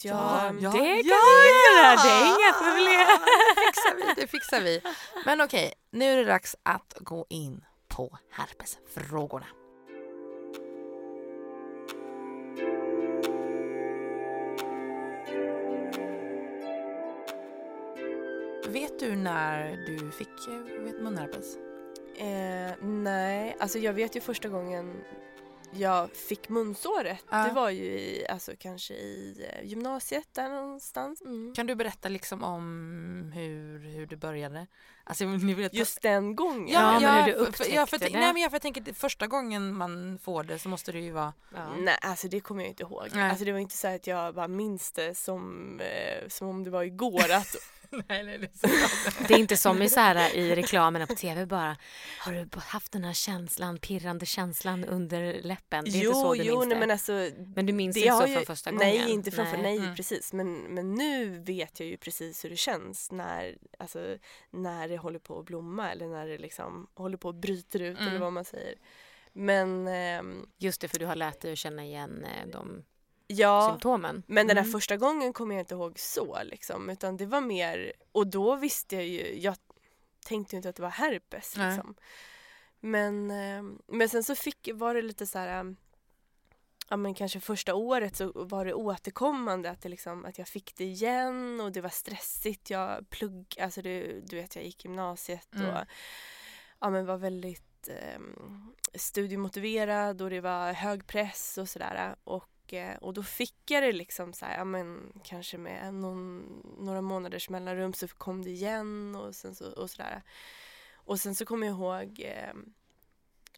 Ja, 0.03 0.45
jag- 0.61 0.73
Det 0.73 0.77
kan 0.77 0.85
vi 0.85 1.09
göra, 1.09 1.95
det 2.03 2.09
är 2.09 2.25
inga 2.25 2.53
problem. 2.53 3.07
Det 3.55 3.61
fixar 3.65 3.95
vi, 4.15 4.21
det 4.21 4.27
fixar 4.27 4.61
vi. 4.61 4.81
Men 5.25 5.41
okej, 5.41 5.73
nu 5.91 6.05
är 6.13 6.17
det 6.17 6.25
dags 6.25 6.55
att 6.63 6.93
gå 6.99 7.25
in 7.29 7.65
på 7.87 8.17
herpesfrågorna. 8.31 9.45
Vet 18.71 18.99
du 18.99 19.15
när 19.15 19.77
du 19.87 20.11
fick 20.11 20.47
eh, 20.47 21.01
munherpes? 21.03 21.57
Eh, 22.17 22.85
nej, 22.87 23.55
alltså 23.59 23.79
jag 23.79 23.93
vet 23.93 24.15
ju 24.15 24.21
första 24.21 24.49
gången 24.49 25.03
jag 25.73 26.15
fick 26.15 26.49
munsåret. 26.49 27.25
Ja. 27.29 27.37
Det 27.37 27.53
var 27.53 27.69
ju 27.69 27.83
i, 27.83 28.25
alltså 28.29 28.51
kanske 28.59 28.93
i 28.93 29.45
eh, 29.49 29.67
gymnasiet 29.67 30.27
där 30.33 30.49
någonstans. 30.49 31.21
Mm. 31.21 31.53
Kan 31.55 31.67
du 31.67 31.75
berätta 31.75 32.09
liksom 32.09 32.43
om 32.43 33.31
hur, 33.35 33.79
hur 33.79 34.07
det 34.07 34.15
började? 34.15 34.67
Alltså, 35.03 35.25
ni 35.25 35.53
vet, 35.53 35.73
Just 35.73 36.01
den 36.01 36.35
gången. 36.35 36.67
Ja, 36.67 36.99
men 36.99 37.23
hur 37.23 37.31
du 37.31 37.37
upptäckte 37.37 37.75
ja, 37.75 37.85
för, 37.85 37.97
det. 37.97 38.09
Nej, 38.09 38.33
men 38.33 38.41
jag, 38.41 38.51
för 38.51 38.55
jag 38.55 38.61
tänker 38.61 38.91
att 38.91 38.97
första 38.97 39.27
gången 39.27 39.73
man 39.75 40.19
får 40.23 40.43
det 40.43 40.59
så 40.59 40.69
måste 40.69 40.91
det 40.91 40.99
ju 40.99 41.11
vara... 41.11 41.33
Ja. 41.55 41.75
Nej, 41.75 41.97
alltså 42.01 42.27
det 42.27 42.39
kommer 42.39 42.61
jag 42.61 42.69
inte 42.69 42.83
ihåg. 42.83 43.07
Nej. 43.13 43.29
Alltså 43.29 43.45
det 43.45 43.51
var 43.51 43.59
inte 43.59 43.77
så 43.77 43.87
att 43.87 44.07
jag 44.07 44.35
bara 44.35 44.47
minns 44.47 44.91
det 44.91 45.17
som, 45.17 45.79
eh, 45.79 46.27
som 46.27 46.47
om 46.47 46.63
det 46.63 46.69
var 46.69 46.83
igår. 46.83 47.31
Att, 47.31 47.55
nej, 48.09 48.23
nej, 48.23 48.37
det 48.37 48.49
Det 49.27 49.33
är 49.33 49.37
inte 49.39 49.57
som 49.57 49.81
i, 49.81 49.89
så 49.89 49.99
här, 49.99 50.35
i 50.35 50.55
reklamerna 50.55 51.07
på 51.07 51.15
tv 51.15 51.45
bara. 51.45 51.77
Har 52.19 52.31
du 52.33 52.47
haft 52.59 52.91
den 52.91 53.03
här 53.03 53.13
känslan, 53.13 53.77
pirrande 53.77 54.25
känslan 54.25 54.83
under 54.85 55.41
läppen? 55.43 55.85
Det 55.85 55.89
är 55.91 56.03
jo, 56.03 56.09
inte 56.09 56.13
så 56.21 56.33
du 56.33 56.43
jo, 56.43 56.53
minns 56.55 56.65
nej, 56.65 56.75
det. 56.75 56.79
men 56.79 56.91
alltså. 56.91 57.29
Men 57.55 57.65
du 57.65 57.73
minns 57.73 57.93
det 57.93 57.99
inte 57.99 58.17
så 58.17 58.27
ju- 58.27 58.33
från 58.35 58.45
första 58.45 58.71
nej, 58.71 58.97
gången? 58.97 59.09
inte 59.13 59.31
från, 59.31 59.45
nej, 59.61 59.77
Mm. 59.77 59.95
precis. 59.95 60.33
Men, 60.33 60.53
men 60.61 60.95
nu 60.95 61.39
vet 61.39 61.79
jag 61.79 61.89
ju 61.89 61.97
precis 61.97 62.45
hur 62.45 62.49
det 62.49 62.57
känns 62.57 63.11
när, 63.11 63.57
alltså, 63.79 64.17
när 64.51 64.87
det 64.87 64.97
håller 64.97 65.19
på 65.19 65.39
att 65.39 65.45
blomma 65.45 65.91
eller 65.91 66.07
när 66.07 66.27
det 66.27 66.37
liksom 66.37 66.87
håller 66.95 67.17
på 67.17 67.29
att 67.29 67.35
bryta 67.35 67.77
ut 67.77 67.97
Mm. 67.97 68.07
eller 68.09 68.19
vad 68.19 68.33
man 68.33 68.45
säger. 68.45 68.75
Men 69.33 69.87
ehm, 69.87 70.45
Just 70.57 70.81
det, 70.81 70.87
för 70.87 70.99
du 70.99 71.05
har 71.05 71.15
lärt 71.15 71.39
dig 71.41 71.51
att 71.51 71.57
känna 71.57 71.85
igen 71.85 72.23
eh, 72.25 72.47
de 72.51 72.83
ja, 73.31 73.69
symptomen. 73.71 74.23
Men 74.27 74.47
den 74.47 74.55
där 74.55 74.63
Mm. 74.63 74.71
första 74.71 74.97
gången 74.97 75.33
kommer 75.33 75.55
jag 75.55 75.61
inte 75.61 75.73
ihåg 75.73 75.99
så 75.99 76.43
liksom, 76.43 76.89
utan 76.89 77.17
det 77.17 77.25
var 77.25 77.41
mer, 77.41 77.93
och 78.11 78.27
då 78.27 78.55
visste 78.55 78.95
jag 78.95 79.05
ju, 79.07 79.39
jag 79.39 79.55
tänkte 80.25 80.55
ju 80.55 80.57
inte 80.57 80.69
att 80.69 80.75
det 80.75 80.81
var 80.81 80.89
herpes 80.89 81.57
Nej. 81.57 81.67
liksom. 81.75 81.95
Men, 82.79 83.31
eh, 83.31 83.63
men 83.87 84.09
sen 84.09 84.23
så 84.23 84.35
fick, 84.35 84.69
var 84.73 84.93
det 84.95 85.01
lite 85.01 85.25
så 85.27 85.39
här, 85.39 85.63
eh, 85.65 85.71
ja 86.89 86.97
men 86.97 87.13
kanske 87.13 87.39
första 87.39 87.75
året 87.75 88.15
så 88.15 88.31
var 88.35 88.65
det 88.65 88.73
återkommande 88.73 89.69
att, 89.69 89.81
det 89.81 89.89
liksom, 89.89 90.25
att 90.25 90.37
jag 90.37 90.47
fick 90.47 90.75
det 90.75 90.83
igen 90.85 91.61
och 91.61 91.71
det 91.71 91.81
var 91.81 91.89
stressigt. 91.89 92.69
Jag 92.69 93.09
plugg, 93.09 93.55
alltså 93.61 93.81
det, 93.81 94.21
du 94.29 94.35
vet 94.35 94.55
jag 94.55 94.65
gick 94.65 94.85
gymnasiet 94.85 95.55
Mm. 95.55 95.69
och 95.69 95.81
ja, 96.79 96.89
men 96.89 97.05
var 97.05 97.17
väldigt 97.17 97.87
eh, 97.87 98.19
studiemotiverad 98.95 100.21
och 100.21 100.29
det 100.29 100.41
var 100.41 100.73
hög 100.73 101.07
press 101.07 101.57
och 101.57 101.69
sådär. 101.69 102.15
Och, 102.23 102.47
och 103.01 103.13
då 103.13 103.23
fick 103.23 103.71
jag 103.71 103.83
det 103.83 103.91
liksom 103.91 104.33
så 104.33 104.45
här, 104.45 104.57
ja 104.57 104.63
men 104.63 105.13
kanske 105.23 105.57
med 105.57 105.93
någon, 105.93 106.39
några 106.79 107.01
månaders 107.01 107.49
mellanrum 107.49 107.93
så 107.93 108.07
kom 108.07 108.43
det 108.43 108.49
igen 108.49 109.15
och 109.15 109.35
sen 109.35 109.55
så 109.55 109.71
och 109.71 109.89
sådär. 109.89 110.21
Och 110.93 111.19
sen 111.19 111.35
så 111.35 111.45
kommer 111.45 111.67
jag 111.67 111.75
ihåg 111.75 112.19
eh, 112.19 112.53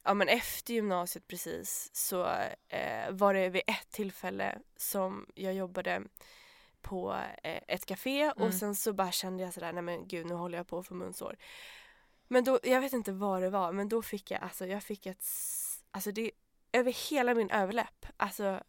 ja 0.03 0.13
men 0.13 0.27
efter 0.27 0.73
gymnasiet 0.73 1.27
precis 1.27 1.89
så 1.93 2.27
eh, 2.67 3.11
var 3.11 3.33
det 3.33 3.49
vid 3.49 3.61
ett 3.67 3.91
tillfälle 3.91 4.59
som 4.77 5.25
jag 5.35 5.53
jobbade 5.53 6.01
på 6.81 7.19
eh, 7.43 7.61
ett 7.67 7.85
café 7.85 8.21
Mm. 8.21 8.47
och 8.47 8.53
sen 8.53 8.75
så 8.75 8.93
bara 8.93 9.11
kände 9.11 9.43
jag 9.43 9.53
sådär, 9.53 9.73
nej 9.73 9.83
men 9.83 10.07
gud 10.07 10.25
nu 10.25 10.33
håller 10.33 10.57
jag 10.57 10.67
på 10.67 10.79
att 10.79 10.87
få 10.87 10.93
munsår. 10.93 11.37
Men 12.27 12.43
då, 12.43 12.59
jag 12.63 12.81
vet 12.81 12.93
inte 12.93 13.11
vad 13.11 13.41
det 13.41 13.49
var, 13.49 13.71
men 13.71 13.89
då 13.89 14.01
fick 14.01 14.31
jag, 14.31 14.41
alltså 14.41 14.65
jag 14.65 14.83
fick 14.83 15.05
ett, 15.05 15.25
alltså 15.91 16.11
det, 16.11 16.31
över 16.71 17.09
hela 17.09 17.33
min 17.33 17.49
överläpp, 17.49 18.05
alltså, 18.17 18.63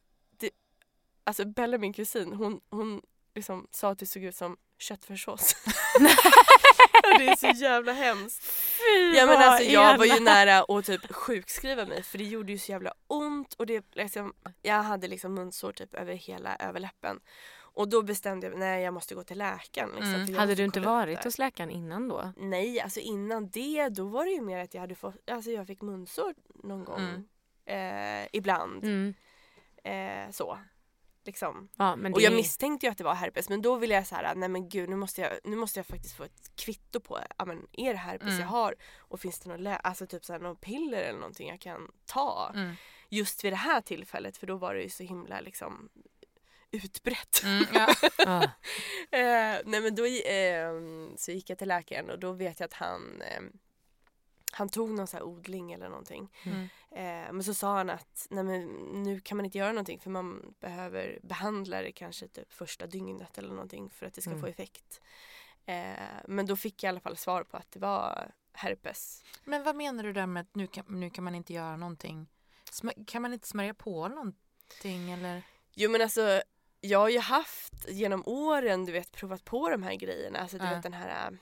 alltså 1.25 1.45
Bella 1.45 1.79
min 1.79 1.93
kusin, 1.93 2.33
hon, 2.33 2.61
hon 2.71 3.03
liksom 3.35 3.67
sa 3.71 3.91
att 3.91 3.99
det 3.99 4.07
såg 4.07 4.23
ut 4.23 4.37
som 4.37 4.57
köttfärssås. 4.79 5.55
Det 7.19 7.27
är 7.29 7.37
så 7.37 7.63
jävla 7.63 7.93
hemskt. 7.93 8.53
Ja 9.15 9.27
men 9.27 9.37
alltså 9.37 9.65
jag 9.71 9.99
var 9.99 10.05
ju 10.05 10.21
nära 10.21 10.79
att 10.79 10.85
typ 10.85 11.13
sjukskriva 11.13 11.87
mig 11.87 12.03
för 12.03 12.19
det 12.19 12.25
gjorde 12.25 12.53
ju 12.53 12.59
så 12.59 12.73
jävla 12.73 12.95
ont 13.07 13.55
och 13.55 13.67
det 13.67 13.85
liksom, 13.93 14.33
jag 14.63 14.83
hade 14.83 15.09
liksom 15.09 15.35
munsår 15.35 15.73
typ 15.73 15.95
över 15.95 16.15
hela 16.15 16.57
överläppen. 16.57 17.21
Och 17.57 17.89
då 17.89 18.03
bestämde 18.03 18.47
jag 18.47 18.59
mig, 18.59 18.69
nej 18.69 18.85
jag 18.85 18.95
måste 18.95 19.15
gå 19.15 19.23
till 19.25 19.39
läkaren. 19.39 19.91
Liksom, 19.91 20.15
Mm. 20.15 20.35
Hade 20.35 20.55
du 20.55 20.65
inte 20.65 20.81
varit 20.81 21.25
hos 21.25 21.39
läkaren 21.39 21.71
innan 21.71 22.09
då? 22.09 22.33
Nej, 22.37 22.81
alltså 22.81 23.01
innan 23.01 23.49
det 23.49 23.89
då 23.89 24.05
var 24.05 24.25
det 24.25 24.31
ju 24.31 24.41
mer 24.41 24.59
att 24.59 24.75
jag 24.75 24.81
hade 24.81 24.95
fått, 24.95 25.31
alltså 25.31 25.51
jag 25.51 25.67
fick 25.67 25.83
munsår 25.83 26.35
någon 26.55 26.85
gång. 26.85 27.29
Eh, 27.67 28.27
ibland. 28.33 28.85
Mm. 28.85 29.15
Eh, 29.85 30.31
så. 30.33 30.59
Liksom. 31.25 31.69
Ja, 31.77 31.97
men 31.97 32.13
Och 32.13 32.19
det 32.19 32.25
jag 32.25 32.33
misstänkte 32.33 32.87
ju 32.87 32.91
att 32.93 32.99
det 32.99 33.05
var 33.05 33.15
herpes 33.15 33.49
men 33.49 33.63
då 33.63 33.77
ville 33.77 33.95
jag 33.95 34.07
så 34.07 34.15
här, 34.15 34.35
nej 34.35 34.49
men 34.49 34.69
gud 34.69 34.89
nu 34.89 34.97
måste 34.97 35.21
jag, 35.21 35.33
nu 35.45 35.57
måste 35.57 35.79
jag 35.79 35.87
faktiskt 35.87 36.17
få 36.17 36.25
ett 36.25 36.57
kvitto 36.57 37.01
på, 37.01 37.21
ja 37.39 37.45
men 37.45 37.67
är 37.73 37.93
det 37.93 37.99
herpes 37.99 38.29
Mm. 38.29 38.41
jag 38.41 38.47
har? 38.47 38.75
Och 38.99 39.21
finns 39.21 39.39
det 39.41 39.49
något, 39.51 39.61
lä- 39.61 39.77
alltså 39.77 40.07
typ 40.07 40.25
så 40.25 40.33
här, 40.33 40.41
något 40.41 40.61
piller 40.61 41.03
eller 41.03 41.19
någonting 41.19 41.49
jag 41.49 41.61
kan 41.61 41.91
ta? 42.07 42.53
Mm. 42.55 42.75
Just 43.09 43.45
vid 43.45 43.53
det 43.53 43.57
här 43.57 43.81
tillfället 43.81 44.37
för 44.37 44.47
då 44.47 44.57
var 44.57 44.75
det 44.75 44.83
ju 44.83 44.89
så 44.89 45.03
himla 45.03 45.41
liksom 45.41 45.89
utbrett. 46.71 47.43
Mm, 47.45 47.65
ja. 48.19 48.43
Eh, 49.11 49.61
nej 49.65 49.81
men 49.81 49.95
då 49.95 50.07
eh, 50.07 50.73
så 51.17 51.31
gick 51.33 51.51
jag 51.51 51.59
till 51.59 51.69
läkaren 51.69 52.11
och 52.11 52.19
då 52.19 52.33
vet 52.33 52.61
jag 52.61 52.65
att 52.67 52.73
han 52.73 53.23
eh, 53.23 53.41
han 54.55 54.69
tog 54.69 54.91
någon 54.91 55.07
så 55.07 55.23
odling 55.23 55.73
eller 55.73 55.89
någonting. 55.89 56.33
Mm. 56.45 56.63
Eh, 56.91 57.33
men 57.33 57.45
så 57.45 57.55
sa 57.55 57.77
han 57.77 57.91
att 57.91 58.27
nej 58.31 58.45
men 58.45 58.63
nu 59.03 59.21
kan 59.21 59.37
man 59.37 59.45
inte 59.45 59.59
göra 59.59 59.73
någonting 59.73 60.01
för 60.01 60.11
man 60.11 60.55
behöver 60.61 61.19
behandla 61.23 61.83
det 61.83 61.93
kanske 61.93 62.29
typ 62.29 62.53
första 62.53 62.87
dygnet 62.87 63.39
eller 63.39 63.49
någonting 63.49 63.91
för 63.91 64.07
att 64.07 64.15
det 64.15 64.21
ska 64.21 64.31
Mm. 64.31 64.41
få 64.43 64.47
effekt. 64.47 65.01
Eh, 65.67 65.93
men 66.29 66.47
då 66.47 66.57
fick 66.57 66.83
jag 66.83 66.89
i 66.89 66.91
alla 66.91 67.01
fall 67.01 67.17
svar 67.17 67.45
på 67.45 67.57
att 67.57 67.71
det 67.73 67.79
var 67.81 68.31
herpes. 68.53 69.25
Men 69.45 69.63
vad 69.65 69.77
menar 69.77 70.03
du 70.05 70.13
där 70.13 70.27
med 70.27 70.41
att 70.41 70.55
nu 70.55 70.67
kan, 70.67 70.85
nu 70.89 71.11
kan 71.11 71.25
man 71.25 71.35
inte 71.35 71.53
göra 71.53 71.77
någonting? 71.77 72.27
Sm- 72.71 73.05
kan 73.07 73.23
man 73.23 73.33
inte 73.33 73.49
smörja 73.49 73.75
på 73.75 74.09
någonting 74.09 75.11
eller? 75.13 75.43
Jo 75.75 75.91
men 75.91 76.03
alltså 76.03 76.43
jag 76.81 76.99
har 76.99 77.09
ju 77.09 77.19
haft 77.19 77.89
genom 77.89 78.23
åren 78.27 78.85
du 78.85 78.93
vet 78.93 79.13
provat 79.13 79.45
på 79.45 79.69
de 79.71 79.83
här 79.83 79.95
grejerna. 79.95 80.39
Alltså 80.39 80.59
du 80.59 80.65
Ja. 80.65 80.71
vet 80.71 80.83
den 80.83 80.93
här 80.93 81.27
äh, 81.31 81.39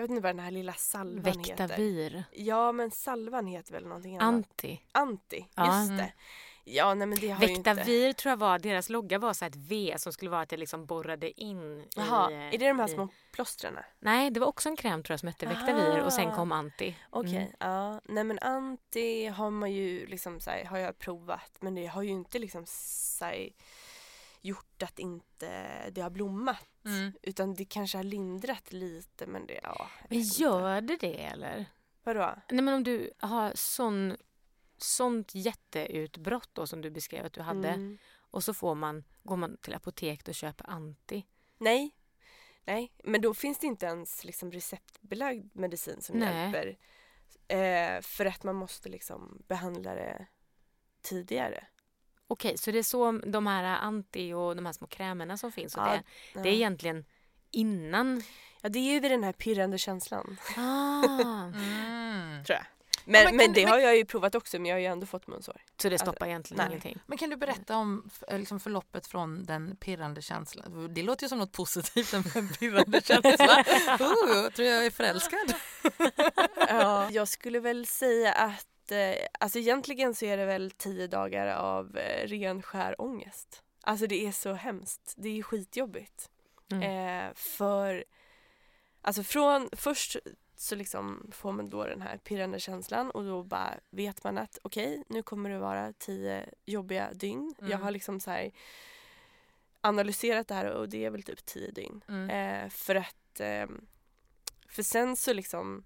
jag 0.00 0.04
vet 0.04 0.10
inte 0.10 0.22
vad 0.22 0.36
den 0.36 0.44
här 0.44 0.50
lilla 0.50 0.72
salvan 0.72 1.24
heter. 1.38 1.66
Vektavir. 1.68 2.24
Ja 2.32 2.72
men 2.72 2.90
salvan 2.90 3.46
heter 3.46 3.72
väl 3.72 3.84
någonting 3.86 4.16
annat. 4.18 4.34
Anti. 4.34 4.80
Anti, 4.92 5.46
Ja. 5.54 5.78
just 5.80 5.98
det. 5.98 6.12
Ja 6.64 6.94
nej 6.94 7.06
men 7.06 7.18
det 7.18 7.28
har 7.28 7.46
ju 7.46 7.54
inte. 7.54 7.74
Tror 8.14 8.30
jag 8.30 8.36
var, 8.36 8.58
deras 8.58 8.88
logga 8.88 9.18
var 9.18 9.32
så 9.32 9.44
ett 9.44 9.56
V 9.56 9.94
som 9.98 10.12
skulle 10.12 10.30
vara 10.30 10.40
att 10.40 10.48
det 10.48 10.56
liksom 10.56 10.86
borrade 10.86 11.40
in 11.40 11.84
Jaha, 11.96 12.30
i... 12.30 12.34
är 12.34 12.58
det 12.58 12.68
de 12.68 12.78
här 12.78 12.88
i- 12.88 12.92
små 12.94 13.08
plåstren? 13.32 13.78
Nej, 13.98 14.30
det 14.30 14.40
var 14.40 14.46
också 14.46 14.68
en 14.68 14.76
kräm 14.76 15.02
tror 15.02 15.12
jag 15.12 15.20
som 15.20 15.26
hette 15.26 15.46
Vektavir 15.46 16.00
och 16.02 16.12
sen 16.12 16.26
Aha. 16.26 16.36
kom 16.36 16.52
Anti. 16.52 16.96
Okej, 17.10 17.36
Mm. 17.36 17.50
ja. 17.58 18.00
Nej 18.04 18.24
men 18.24 18.38
anti 18.38 19.26
har 19.26 19.50
man 19.50 19.72
ju 19.72 20.06
liksom 20.06 20.40
så 20.40 20.50
här, 20.50 20.64
har 20.64 20.78
jag 20.78 20.98
provat 20.98 21.50
men 21.60 21.74
det 21.74 21.86
har 21.86 22.02
ju 22.02 22.10
inte 22.10 22.38
liksom 22.38 22.64
så 22.66 23.24
här, 23.24 23.48
gjort 24.40 24.82
att 24.82 24.98
inte 24.98 25.90
det 25.90 26.00
har 26.00 26.10
blommat. 26.10 26.68
Mm. 26.84 27.12
Utan 27.22 27.54
det 27.54 27.64
kanske 27.64 27.98
har 27.98 28.04
lindrat 28.04 28.72
lite 28.72 29.26
men 29.26 29.46
det, 29.46 29.60
ja. 29.62 29.90
Men 30.08 30.20
gör 30.20 30.80
det 30.80 30.96
det 30.96 31.24
eller? 31.24 31.66
Vadå? 32.02 32.34
Nej 32.50 32.62
men 32.62 32.74
om 32.74 32.84
du 32.84 33.10
har 33.18 33.52
sån, 33.54 34.16
sånt 34.76 35.34
jätteutbrott 35.34 36.50
då 36.52 36.66
som 36.66 36.80
du 36.80 36.90
beskrev 36.90 37.26
att 37.26 37.32
du 37.32 37.40
hade 37.42 37.68
Mm. 37.68 37.98
och 38.30 38.44
så 38.44 38.54
får 38.54 38.74
man, 38.74 39.04
går 39.22 39.36
man 39.36 39.56
till 39.56 39.74
apoteket 39.74 40.28
och 40.28 40.34
köper 40.34 40.70
Anti. 40.70 41.26
Nej. 41.58 41.96
Nej, 42.64 42.92
men 43.04 43.20
då 43.20 43.34
finns 43.34 43.58
det 43.58 43.66
inte 43.66 43.86
ens 43.86 44.24
liksom 44.24 44.52
receptbelagd 44.52 45.56
medicin 45.56 46.02
som 46.02 46.18
Nej. 46.18 46.42
hjälper. 46.42 46.78
Eh, 47.48 48.00
för 48.02 48.26
att 48.26 48.42
man 48.44 48.56
måste 48.56 48.88
liksom 48.88 49.42
behandla 49.48 49.94
det 49.94 50.26
tidigare. 51.02 51.66
Okej, 52.30 52.58
så 52.58 52.70
det 52.70 52.78
är 52.78 52.82
så 52.82 53.12
de 53.12 53.46
här 53.46 53.64
Anti 53.64 54.32
och 54.32 54.56
de 54.56 54.66
här 54.66 54.72
små 54.72 54.86
krämerna 54.86 55.36
som 55.36 55.52
finns 55.52 55.74
och 55.76 55.82
Ja, 55.82 55.98
det, 56.34 56.42
det 56.42 56.48
är 56.48 56.52
egentligen 56.52 57.04
innan? 57.50 58.22
Ja, 58.62 58.68
det 58.68 58.78
är 58.78 58.92
ju 58.92 59.00
vid 59.00 59.10
den 59.10 59.24
här 59.24 59.32
pirrande 59.32 59.78
känslan. 59.78 60.36
Ah, 60.56 61.44
Mm. 61.54 62.44
Tror 62.44 62.56
jag. 62.56 62.64
Men, 63.04 63.24
men 63.24 63.36
men, 63.36 63.52
det 63.52 63.62
men- 63.64 63.72
har 63.72 63.78
jag 63.78 63.96
ju 63.96 64.04
provat 64.04 64.34
också 64.34 64.56
men 64.58 64.66
jag 64.66 64.74
har 64.74 64.80
ju 64.80 64.86
ändå 64.86 65.06
fått 65.06 65.26
munsår. 65.26 65.60
så 65.82 65.88
det 65.88 65.94
Alltså, 65.94 66.06
stoppar 66.06 66.26
egentligen 66.26 66.58
nej. 66.58 66.66
ingenting? 66.66 66.98
Men 67.06 67.18
kan 67.18 67.30
du 67.30 67.36
berätta 67.36 67.76
om 67.76 68.10
eh, 68.28 68.38
liksom 68.38 68.60
förloppet 68.60 69.06
från 69.06 69.44
den 69.44 69.76
pirrande 69.76 70.22
känslan? 70.22 70.94
Det 70.94 71.02
låter 71.02 71.24
ju 71.24 71.28
som 71.28 71.38
något 71.38 71.52
positivt, 71.52 72.12
en 72.14 72.48
pirrande 72.48 73.00
känsla. 73.04 73.64
Oh, 74.00 74.36
jag 74.42 74.54
tror 74.54 74.68
jag 74.68 74.86
är 74.86 74.90
förälskad. 74.90 75.54
Ja. 76.68 77.10
Jag 77.10 77.28
skulle 77.28 77.60
väl 77.60 77.86
säga 77.86 78.32
att 78.32 78.66
eh, 78.92 79.14
alltså 79.40 79.58
egentligen 79.58 80.14
så 80.14 80.24
är 80.24 80.36
det 80.36 80.46
väl 80.46 80.70
tio 80.70 81.06
dagar 81.06 81.46
av 81.46 81.96
eh, 81.96 82.26
ren 82.26 82.62
skär 82.62 83.00
ångest. 83.00 83.62
Alltså 83.82 84.06
det 84.06 84.26
är 84.26 84.32
så 84.32 84.52
hemskt. 84.52 85.14
Det 85.16 85.38
är 85.38 85.42
skitjobbigt. 85.42 86.30
Mm. 86.72 86.82
Eh, 86.82 87.34
för 87.34 88.04
alltså 89.02 89.22
från 89.22 89.68
först 89.72 90.16
så 90.56 90.74
liksom 90.74 91.30
får 91.32 91.52
man 91.52 91.70
då 91.70 91.84
den 91.84 92.02
här 92.02 92.18
pirrande 92.18 92.60
känslan 92.60 93.10
och 93.10 93.24
då 93.24 93.42
bara 93.42 93.74
vet 93.90 94.24
man 94.24 94.38
att 94.38 94.58
okej 94.62 95.04
nu 95.08 95.22
kommer 95.22 95.50
det 95.50 95.58
vara 95.58 95.92
tio 95.92 96.46
jobbiga 96.64 97.12
dygn. 97.12 97.54
Mm. 97.58 97.70
Jag 97.70 97.78
har 97.78 97.90
liksom 97.90 98.20
så 98.20 98.30
här 98.30 98.50
analyserat 99.80 100.48
det 100.48 100.54
här 100.54 100.66
och 100.66 100.88
det 100.88 101.04
är 101.04 101.10
väl 101.10 101.22
typ 101.22 101.46
tio 101.46 101.70
dygn. 101.70 102.04
Mm. 102.08 102.30
Eh, 102.30 102.70
för 102.70 102.94
att 102.94 103.40
ehm, 103.40 103.86
för 104.68 104.82
sen 104.82 105.16
så 105.16 105.32
liksom 105.32 105.84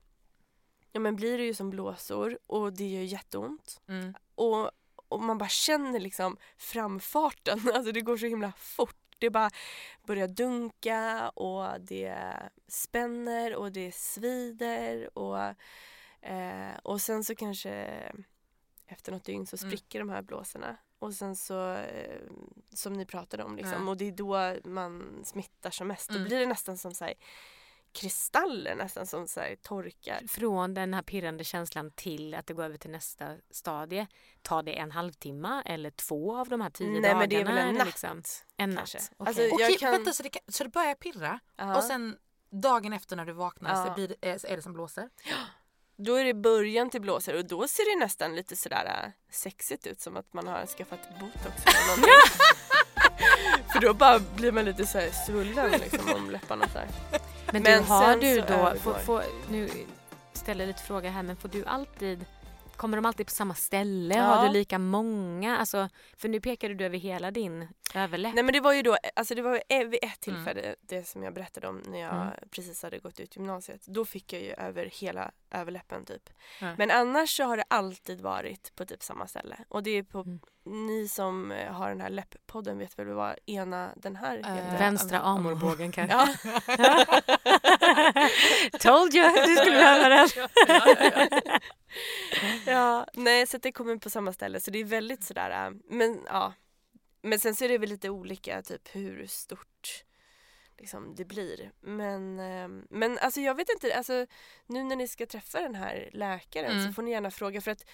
ja 0.95 1.01
men 1.01 1.17
blir 1.17 1.39
det 1.39 1.45
ju 1.45 1.55
som 1.55 1.71
blåsor 1.71 2.39
och 2.47 2.73
det 2.73 2.89
gör 2.89 3.03
jätteont. 3.03 3.81
Mm. 3.89 4.15
Och, 4.35 4.71
och 5.09 5.21
man 5.23 5.39
bara 5.39 5.49
känner 5.49 6.01
liksom 6.01 6.37
framfarten, 6.57 7.61
alltså 7.75 7.93
det 7.93 8.01
går 8.01 8.17
så 8.17 8.27
himla 8.27 8.53
fort. 8.53 8.97
Det 9.19 9.31
bara 9.31 9.51
börjar 10.07 10.29
dunka 10.29 11.29
och 11.29 11.81
det 11.81 12.17
spänner 12.69 13.55
och 13.55 13.73
det 13.73 13.95
svider 13.95 15.19
och, 15.19 15.39
eh, 16.21 16.77
och 16.83 17.01
sen 17.01 17.25
så 17.25 17.35
kanske 17.35 17.71
efter 18.87 19.13
något 19.13 19.25
dygn 19.25 19.47
så 19.47 19.57
Mm. 19.57 19.71
spricker 19.71 19.99
de 19.99 20.09
här 20.09 20.23
blåsorna. 20.23 20.77
Och 20.99 21.15
sen 21.15 21.37
så, 21.37 21.73
eh, 21.73 22.21
som 22.75 22.93
ni 22.93 23.07
pratade 23.07 23.45
om 23.45 23.57
liksom, 23.57 23.85
Ja. 23.85 23.91
och 23.91 23.97
det 23.97 24.09
är 24.09 24.13
då 24.13 24.57
man 24.71 25.21
smittar 25.25 25.71
som 25.71 25.89
mest. 25.89 26.11
Mm. 26.11 26.23
Då 26.23 26.29
blir 26.29 26.41
det 26.41 26.47
nästan 26.47 26.79
som 26.79 26.95
så 26.95 27.05
här, 27.05 27.15
kristaller 27.95 28.75
nästan 28.75 29.07
som 29.07 29.29
så 29.29 29.41
här, 29.41 29.57
torkar. 29.63 30.23
Från 30.29 30.75
den 30.75 30.95
här 30.95 31.03
pirrande 31.03 31.45
känslan 31.45 31.91
till 31.91 32.35
att 32.35 32.47
det 32.47 32.55
går 32.55 32.65
över 32.65 32.77
till 32.77 32.91
nästa 32.91 33.27
stadie. 33.51 34.07
Tar 34.43 34.63
det 34.63 34.79
en 34.79 34.91
halvtimme 34.91 35.63
eller 35.67 35.91
två 35.91 36.37
av 36.37 36.49
de 36.49 36.61
här 36.61 36.71
tio 36.71 36.89
Nej 36.91 37.01
dagarna? 37.01 37.19
men 37.19 37.29
det 37.29 37.41
är 37.41 37.45
väl 37.45 37.59
en 37.59 37.75
natt. 37.75 37.87
Liksom? 37.87 38.23
En 38.57 38.77
kanske. 38.77 38.99
natt? 38.99 39.11
Alltså, 39.19 39.43
Okej. 39.43 39.49
Jag 39.49 39.55
Okej, 39.67 39.79
kan- 39.79 39.91
vänta, 39.93 40.13
så 40.13 40.23
det, 40.23 40.29
kan, 40.29 40.43
så 40.49 40.65
det 40.65 40.71
börjar 40.71 40.95
pirra 40.95 41.41
Ja. 41.57 41.77
och 41.77 41.85
sen 41.85 42.17
dagen 42.51 42.93
efter 42.93 43.17
när 43.17 43.25
du 43.25 43.33
vaknar 43.33 43.71
Ja. 43.71 43.87
så 43.87 43.95
blir 43.95 44.09
det, 44.09 44.29
är, 44.31 44.47
är 44.47 44.57
det 44.57 44.63
som 44.63 44.73
blåser? 44.73 45.09
Då 45.97 46.15
är 46.15 46.25
det 46.25 46.35
början 46.35 46.91
till 46.91 47.01
blåsor 47.01 47.35
och 47.37 47.45
då 47.45 47.69
ser 47.69 47.95
det 47.99 48.05
nästan 48.05 48.37
lite 48.37 48.57
sådär 48.57 49.03
äh, 49.05 49.11
sexigt 49.31 49.87
ut 49.87 50.01
som 50.01 50.17
att 50.17 50.33
man 50.33 50.47
har 50.47 50.67
skaffat 50.67 51.01
botox 51.21 51.65
eller 51.67 51.87
någonting. 51.87 52.13
För 53.73 53.81
då 53.81 53.95
bara 53.95 54.19
blir 54.19 54.53
man 54.53 54.65
lite 54.65 54.87
så 54.87 54.99
här 54.99 55.11
svullen 55.27 55.71
liksom 55.71 56.13
om 56.15 56.31
läpparna 56.31 56.69
så 56.69 56.79
här. 56.79 56.89
Men, 57.53 57.63
Men 57.63 57.83
du, 57.83 57.89
har 57.89 58.17
du 58.17 58.41
då, 58.41 58.75
får, 58.81 58.95
får, 58.95 59.23
nu 59.51 59.69
ställer 60.33 60.61
jag 60.61 60.69
lite 60.69 60.83
fråga 60.83 61.11
här, 61.11 61.23
men 61.23 61.37
får 61.37 61.49
du 61.49 61.65
alltid 61.65 62.25
Kommer 62.77 62.97
de 62.97 63.07
alltid 63.07 63.27
på 63.27 63.33
samma 63.33 63.55
ställe? 63.55 64.15
Ja. 64.15 64.23
Har 64.23 64.47
du 64.47 64.53
lika 64.53 64.79
många? 64.79 65.59
Alltså, 65.59 65.89
för 66.17 66.29
nu 66.29 66.41
pekade 66.41 66.75
du 66.75 66.85
över 66.85 66.99
hela 66.99 67.31
din 67.31 67.69
överläpp. 67.95 68.35
Nej 68.35 68.45
men 68.45 68.53
det 68.53 68.61
var 68.61 68.73
ju 68.73 68.83
då, 68.83 68.97
alltså 69.17 69.35
det 69.35 69.43
var 69.43 69.63
e- 69.69 69.85
vid 69.85 69.99
ett 70.05 70.21
tillfälle 70.21 70.75
det 70.81 71.09
som 71.09 71.23
jag 71.23 71.35
berättade 71.35 71.69
om 71.69 71.83
när 71.87 72.01
jag 72.01 72.15
Mm. 72.15 72.29
precis 72.51 72.83
hade 72.83 72.99
gått 72.99 73.21
ut 73.21 73.37
gymnasiet. 73.37 73.87
Då 73.87 74.05
fick 74.05 74.33
jag 74.33 74.43
ju 74.43 74.53
över 74.53 74.87
hela 74.87 75.31
överläppen 75.51 76.05
typ. 76.05 76.31
Ja. 76.61 76.75
Men 76.79 76.91
annars 76.91 77.37
så 77.37 77.45
har 77.45 77.57
det 77.57 77.65
alltid 77.69 78.21
varit 78.21 78.73
på 78.77 78.85
typ 78.87 79.03
samma 79.03 79.27
ställe. 79.27 79.57
Och 79.69 79.83
det 79.83 79.91
är 79.91 80.03
på, 80.03 80.19
Mm. 80.21 80.41
ni 80.89 81.09
som 81.09 81.53
eh, 81.53 81.73
har 81.73 81.89
den 81.89 82.01
här 82.01 82.11
läpppodden 82.11 82.79
vet 82.79 82.99
väl 82.99 83.07
vad 83.07 83.37
ena 83.47 83.91
den 83.97 84.17
här 84.17 84.39
Eh, 84.39 84.55
heter? 84.55 84.79
Vänstra 84.79 85.21
amorbågen 85.21 85.93
kanske? 85.93 86.17
Ja. 86.17 86.29
Told 88.81 89.15
you 89.15 89.47
du 89.47 89.57
skulle 89.57 89.77
behöva 89.77 90.09
den. 90.09 90.29
ja, 92.67 93.07
nej 93.13 93.47
så 93.47 93.57
att 93.57 93.63
det 93.63 93.73
kommer 93.73 93.97
på 93.97 94.11
samma 94.11 94.33
ställe 94.33 94.61
så 94.61 94.71
det 94.71 94.79
är 94.79 94.85
väldigt 94.85 95.25
sådär, 95.25 95.67
äh, 95.67 95.71
men 95.91 96.21
ja. 96.27 96.53
Men 97.25 97.39
sen 97.39 97.55
så 97.55 97.65
är 97.65 97.69
det 97.69 97.79
väl 97.79 97.89
lite 97.89 98.11
olika 98.11 98.63
typ 98.63 98.89
hur 98.97 99.27
stort 99.27 100.05
liksom, 100.79 101.15
det 101.15 101.25
blir. 101.25 101.73
Men, 101.81 102.41
eh, 102.41 102.69
men 102.91 103.19
alltså 103.19 103.41
jag 103.41 103.55
vet 103.55 103.69
inte, 103.71 103.97
alltså 103.97 104.27
nu 104.67 104.83
när 104.85 104.97
ni 104.97 105.09
ska 105.09 105.27
träffa 105.27 105.61
den 105.61 105.75
här 105.75 106.11
läkaren 106.13 106.71
Mm. 106.73 106.87
så 106.87 106.93
får 106.93 107.03
ni 107.03 107.11
gärna 107.11 107.31
fråga 107.31 107.61
för 107.61 107.71
att 107.71 107.85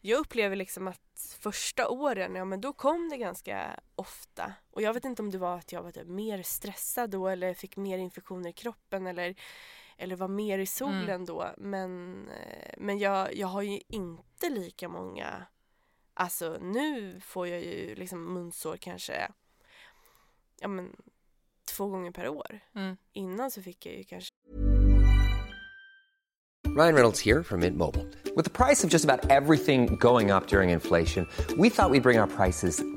jag 0.00 0.18
upplever 0.18 0.56
liksom 0.56 0.88
att 0.88 1.36
första 1.40 1.88
åren, 1.88 2.34
ja 2.34 2.44
men 2.44 2.60
då 2.60 2.72
kom 2.72 3.08
det 3.08 3.16
ganska 3.16 3.80
ofta. 3.94 4.52
Och 4.70 4.82
jag 4.82 4.94
vet 4.94 5.04
inte 5.04 5.22
om 5.22 5.30
det 5.30 5.38
var 5.38 5.56
att 5.58 5.72
jag 5.72 5.82
var 5.82 5.90
typ 5.90 6.06
mer 6.08 6.42
stressad 6.42 7.10
då 7.10 7.28
eller 7.28 7.54
fick 7.54 7.76
mer 7.76 7.98
infektioner 7.98 8.50
i 8.50 8.52
kroppen 8.52 9.06
eller, 9.06 9.34
eller 9.96 10.16
var 10.16 10.28
mer 10.28 10.58
i 10.58 10.66
solen 10.66 11.02
Mm. 11.10 11.24
då. 11.26 11.50
Men, 11.58 12.20
eh, 12.28 12.74
men 12.78 12.98
jag, 12.98 13.34
jag 13.34 13.46
har 13.48 13.62
ju 13.62 13.80
inte 13.88 14.48
lika 14.50 14.88
många, 14.88 15.46
alltså 16.16 16.58
nu 16.60 17.20
får 17.20 17.48
jag 17.48 17.60
ju 17.60 17.94
liksom 17.94 18.34
munsår 18.34 18.76
kanske 18.76 19.28
ja 20.60 20.68
men 20.68 20.96
två 21.64 21.86
gånger 21.86 22.10
per 22.10 22.28
år. 22.28 22.60
Mm. 22.74 22.96
Innan 23.12 23.50
så 23.50 23.62
fick 23.62 23.86
jag 23.86 23.94
ju 23.94 24.04
kanske 24.04 24.30
Ryan 26.76 26.94
Reynolds 26.94 27.20
here 27.20 27.42
from 27.42 27.60
Mint 27.60 27.78
Mobile. 27.78 28.04
With 28.36 28.44
the 28.44 28.50
price 28.50 28.84
of 28.84 28.92
just 28.92 29.04
about 29.04 29.30
everything 29.30 29.96
going 29.96 30.30
up 30.30 30.46
during 30.46 30.70
inflation, 30.70 31.26
we 31.56 31.70
thought 31.70 31.90
we'd 31.90 32.02
bring 32.02 32.18
our 32.18 32.26
prices 32.26 32.82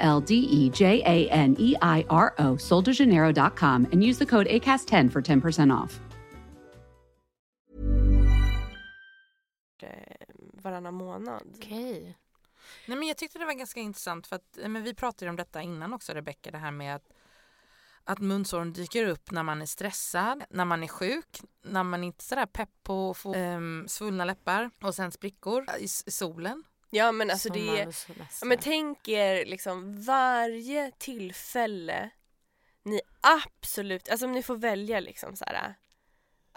L 0.00 0.20
D 0.20 0.34
E 0.34 0.70
J 0.74 1.02
A 1.04 1.28
N 1.30 1.56
E 1.58 1.74
I 1.82 2.04
R 2.08 2.34
O, 2.38 2.56
soldejaneiro.com, 2.56 3.86
and 3.92 4.02
use 4.02 4.18
the 4.18 4.26
code 4.26 4.46
ACAST10 4.46 5.10
for 5.12 5.22
10% 5.22 5.70
off. 5.84 6.00
eh, 9.86 10.26
varannan 10.52 10.94
månad. 10.94 11.42
Okej. 11.56 12.18
Nej, 12.86 12.98
men 12.98 13.08
jag 13.08 13.16
tyckte 13.16 13.38
det 13.38 13.44
var 13.44 13.52
ganska 13.52 13.80
intressant 13.80 14.26
för 14.26 14.36
att 14.36 14.58
eh, 14.58 14.68
men 14.68 14.82
vi 14.82 14.94
pratade 14.94 15.28
om 15.30 15.36
detta 15.36 15.62
innan 15.62 15.94
också 15.94 16.12
Rebecka, 16.12 16.50
det 16.50 16.58
här 16.58 16.70
med 16.70 16.96
att, 16.96 17.12
att 18.04 18.18
munsåren 18.18 18.72
dyker 18.72 19.06
upp 19.06 19.30
när 19.30 19.42
man 19.42 19.62
är 19.62 19.66
stressad, 19.66 20.44
när 20.50 20.64
man 20.64 20.82
är 20.82 20.88
sjuk, 20.88 21.40
när 21.62 21.82
man 21.82 22.04
inte 22.04 22.22
är 22.22 22.24
sådär 22.24 22.46
pepp 22.46 22.70
på 22.82 23.10
att 23.10 23.16
få 23.16 23.34
um, 23.34 23.88
svullna 23.88 24.24
läppar 24.24 24.70
och 24.82 24.94
sen 24.94 25.12
sprickor 25.12 25.66
i 25.78 25.88
solen. 25.88 26.64
Ja 26.96 27.12
men 27.12 27.30
alltså 27.30 27.48
det 27.48 27.80
är, 27.80 27.94
ja, 28.40 28.46
men 28.46 28.58
tänk 28.58 29.08
er 29.08 29.44
liksom 29.44 30.02
varje 30.02 30.90
tillfälle 30.90 32.10
ni 32.82 33.00
absolut, 33.20 34.08
alltså 34.08 34.26
om 34.26 34.32
ni 34.32 34.42
får 34.42 34.56
välja 34.56 35.00
liksom 35.00 35.36
så 35.36 35.44
här, 35.44 35.74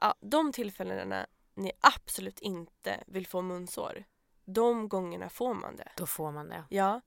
ja, 0.02 0.15
de 0.21 0.52
tillfällena 0.52 1.28
ni 1.56 1.71
absolut 1.80 2.39
inte 2.39 3.04
vill 3.08 3.28
få 3.28 3.41
munsår, 3.41 4.04
de 4.45 4.89
gångerna 4.89 5.30
får 5.30 5.54
man 5.54 5.75
det. 5.75 5.91
Då 5.97 6.06
får 6.06 6.32
man 6.32 6.49
det. 6.49 6.63
Ja. 6.69 7.02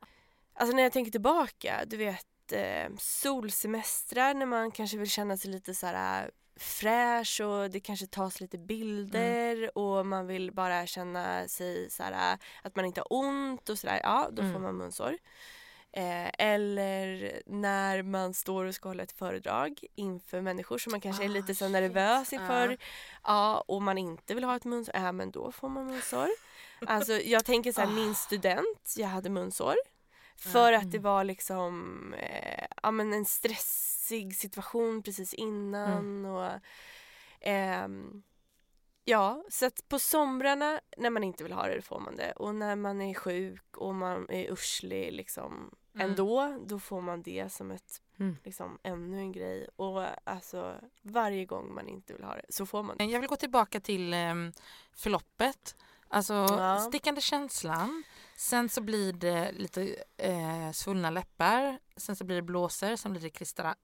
Alltså 0.54 0.76
när 0.76 0.82
jag 0.82 0.92
tänker 0.92 1.12
tillbaka, 1.12 1.84
du 1.86 1.96
vet 1.96 2.52
eh, 2.52 2.90
solsemestrar 2.98 4.34
när 4.34 4.46
man 4.46 4.70
kanske 4.70 4.96
vill 4.96 5.10
känna 5.10 5.36
sig 5.36 5.50
lite 5.50 5.74
så 5.74 5.86
här 5.86 6.30
fräsch 6.56 7.40
och 7.40 7.70
det 7.70 7.80
kanske 7.80 8.06
tas 8.06 8.40
lite 8.40 8.58
bilder 8.58 9.78
och 9.78 10.06
man 10.06 10.26
vill 10.26 10.52
bara 10.52 10.86
känna 10.86 11.48
sig 11.48 11.90
så 11.90 12.02
här 12.02 12.38
att 12.62 12.76
man 12.76 12.84
inte 12.84 13.00
har 13.00 13.06
ont 13.12 13.68
och 13.68 13.78
sådär. 13.78 14.00
Ja, 14.02 14.28
då 14.32 14.42
får 14.42 14.48
Mm. 14.48 14.62
man 14.62 14.76
munsår. 14.76 15.18
Eh, 15.94 16.30
eller 16.38 17.32
när 17.46 18.02
man 18.02 18.34
står 18.34 18.64
och 18.64 18.74
ska 18.74 18.88
hålla 18.88 19.02
ett 19.02 19.12
föredrag 19.18 19.84
inför 19.94 20.40
människor 20.40 20.78
som 20.78 20.90
man 20.90 21.00
kanske 21.00 21.24
är 21.24 21.28
Ah, 21.28 21.32
lite 21.32 21.54
så 21.54 21.64
shit. 21.64 21.72
nervös 21.72 22.32
inför. 22.32 22.68
Ja. 22.70 22.76
Ja, 23.24 23.64
och 23.68 23.82
man 23.82 23.98
inte 23.98 24.34
vill 24.34 24.44
ha 24.44 24.56
ett 24.56 24.64
munsår, 24.64 24.94
ja 24.96 25.12
men 25.12 25.30
då 25.30 25.52
får 25.52 25.68
man 25.68 25.86
munsår. 25.86 26.28
Alltså 26.86 27.12
jag 27.12 27.44
tänker 27.44 27.72
så 27.72 27.80
här, 27.80 27.88
min 27.88 28.14
student, 28.14 28.94
jag 28.96 29.08
hade 29.08 29.30
munsår. 29.30 29.74
För 30.42 30.72
att 30.72 30.90
det 30.90 30.98
var 30.98 31.24
liksom 31.24 32.14
eh, 32.14 32.66
ja, 32.82 32.90
men 32.90 33.12
en 33.12 33.24
stressig 33.24 34.36
situation 34.36 35.02
precis 35.02 35.34
innan. 35.34 36.24
Och, 36.24 36.50
ehm, 37.40 38.22
ja, 39.04 39.44
så 39.48 39.66
att 39.66 39.88
på 39.88 39.98
somrarna 39.98 40.80
när 40.96 41.10
man 41.10 41.24
inte 41.24 41.44
vill 41.44 41.52
ha 41.52 41.66
det, 41.66 41.76
då 41.76 41.82
får 41.82 42.00
man 42.00 42.16
det. 42.16 42.32
Och 42.32 42.54
när 42.54 42.76
man 42.76 43.00
är 43.00 43.14
sjuk 43.14 43.76
och 43.76 43.94
man 43.94 44.26
är 44.30 44.52
urslig 44.52 45.12
liksom, 45.12 45.70
Mm. 45.94 46.10
ändå, 46.10 46.58
då 46.66 46.78
får 46.78 47.00
man 47.00 47.22
det 47.22 47.52
som 47.52 47.70
ett, 47.70 48.02
Mm. 48.20 48.36
liksom, 48.44 48.78
ännu 48.82 49.18
en 49.18 49.32
grej. 49.32 49.68
Och 49.76 50.04
alltså 50.24 50.74
varje 51.02 51.44
gång 51.44 51.74
man 51.74 51.88
inte 51.88 52.12
vill 52.12 52.24
ha 52.24 52.34
det 52.34 52.44
så 52.48 52.66
får 52.66 52.82
man 52.82 52.96
det. 52.96 53.04
Jag 53.04 53.20
vill 53.20 53.28
gå 53.28 53.36
tillbaka 53.36 53.80
till 53.80 54.14
um, 54.14 54.52
förloppet. 54.92 55.76
Alltså 56.08 56.34
Ja. 56.34 56.78
stickande 56.80 57.20
känslan. 57.20 58.02
Sen 58.42 58.68
så 58.68 58.80
blir 58.80 59.12
det 59.12 59.52
lite 59.52 60.04
eh, 60.16 60.72
svullna 60.72 61.10
läppar. 61.10 61.78
Sen 61.96 62.16
så 62.16 62.24
blir 62.24 62.36
det 62.36 62.42
blåsor. 62.42 62.96
Sen 62.96 63.12
blir 63.12 63.22
det 63.22 63.30
kristall. 63.30 63.74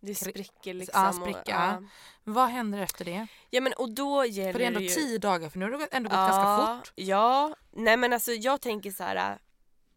Det 0.00 0.14
spricker 0.14 0.74
liksom. 0.74 1.02
Ja, 1.02 1.08
och- 1.08 1.14
spricka. 1.14 1.42
ja. 1.46 1.82
Vad 2.24 2.48
händer 2.48 2.78
efter 2.78 3.04
det? 3.04 3.26
ja 3.50 3.60
men 3.60 3.72
och 3.72 3.94
då 3.94 4.24
gäller 4.24 4.52
För 4.52 4.58
det 4.58 4.64
är 4.64 4.68
ändå 4.68 4.80
ju... 4.80 4.88
tio 4.88 5.18
dagar 5.18 5.48
för 5.48 5.58
nu 5.58 5.70
har 5.70 5.78
det 5.78 5.86
ändå 5.86 6.08
gått 6.10 6.16
ganska 6.18 6.76
fort. 6.76 6.92
Ja, 6.96 7.56
nej 7.70 7.96
men 7.96 8.12
alltså 8.12 8.32
jag 8.32 8.60
tänker 8.60 8.90
så 8.90 9.04
här. 9.04 9.38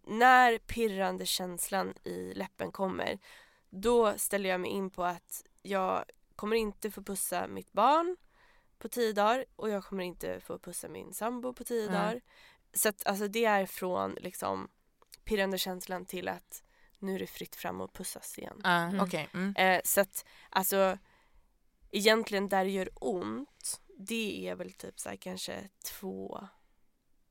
När 0.03 0.57
pirrande 0.57 1.25
känslan 1.25 1.93
i 2.03 2.33
läppen 2.33 2.71
kommer 2.71 3.19
då 3.69 4.13
ställer 4.17 4.49
jag 4.49 4.61
mig 4.61 4.71
in 4.71 4.89
på 4.89 5.03
att 5.03 5.43
jag 5.61 6.03
kommer 6.35 6.55
inte 6.55 6.91
få 6.91 7.01
pussa 7.01 7.47
mitt 7.47 7.71
barn 7.71 8.17
på 8.79 8.87
tio 8.87 9.13
dagar 9.13 9.45
och 9.55 9.69
jag 9.69 9.83
kommer 9.83 10.03
inte 10.03 10.39
få 10.39 10.59
pussa 10.59 10.87
min 10.87 11.13
sambo 11.13 11.53
på 11.53 11.63
tio 11.63 11.89
Nej. 11.89 11.99
dagar. 11.99 12.21
Så 12.73 12.89
att 12.89 13.07
alltså 13.07 13.27
det 13.27 13.45
är 13.45 13.65
från 13.65 14.11
liksom 14.11 14.67
pirrande 15.23 15.57
känslan 15.57 16.05
till 16.05 16.27
att 16.27 16.63
nu 16.99 17.15
är 17.15 17.19
det 17.19 17.27
fritt 17.27 17.55
fram 17.55 17.81
och 17.81 17.93
pussas 17.93 18.37
igen. 18.37 18.61
Ah, 18.63 18.83
Mm. 18.83 18.99
Okej. 18.99 19.29
Mm. 19.33 19.55
Eh, 19.55 19.81
så 19.85 20.01
att 20.01 20.25
alltså 20.49 20.97
egentligen 21.91 22.49
där 22.49 22.63
det 22.65 22.71
gör 22.71 22.89
ont 22.93 23.81
det 23.99 24.47
är 24.49 24.55
väl 24.55 24.73
typ 24.73 24.99
så 24.99 25.09
här 25.09 25.15
kanske 25.15 25.69
två, 25.85 26.47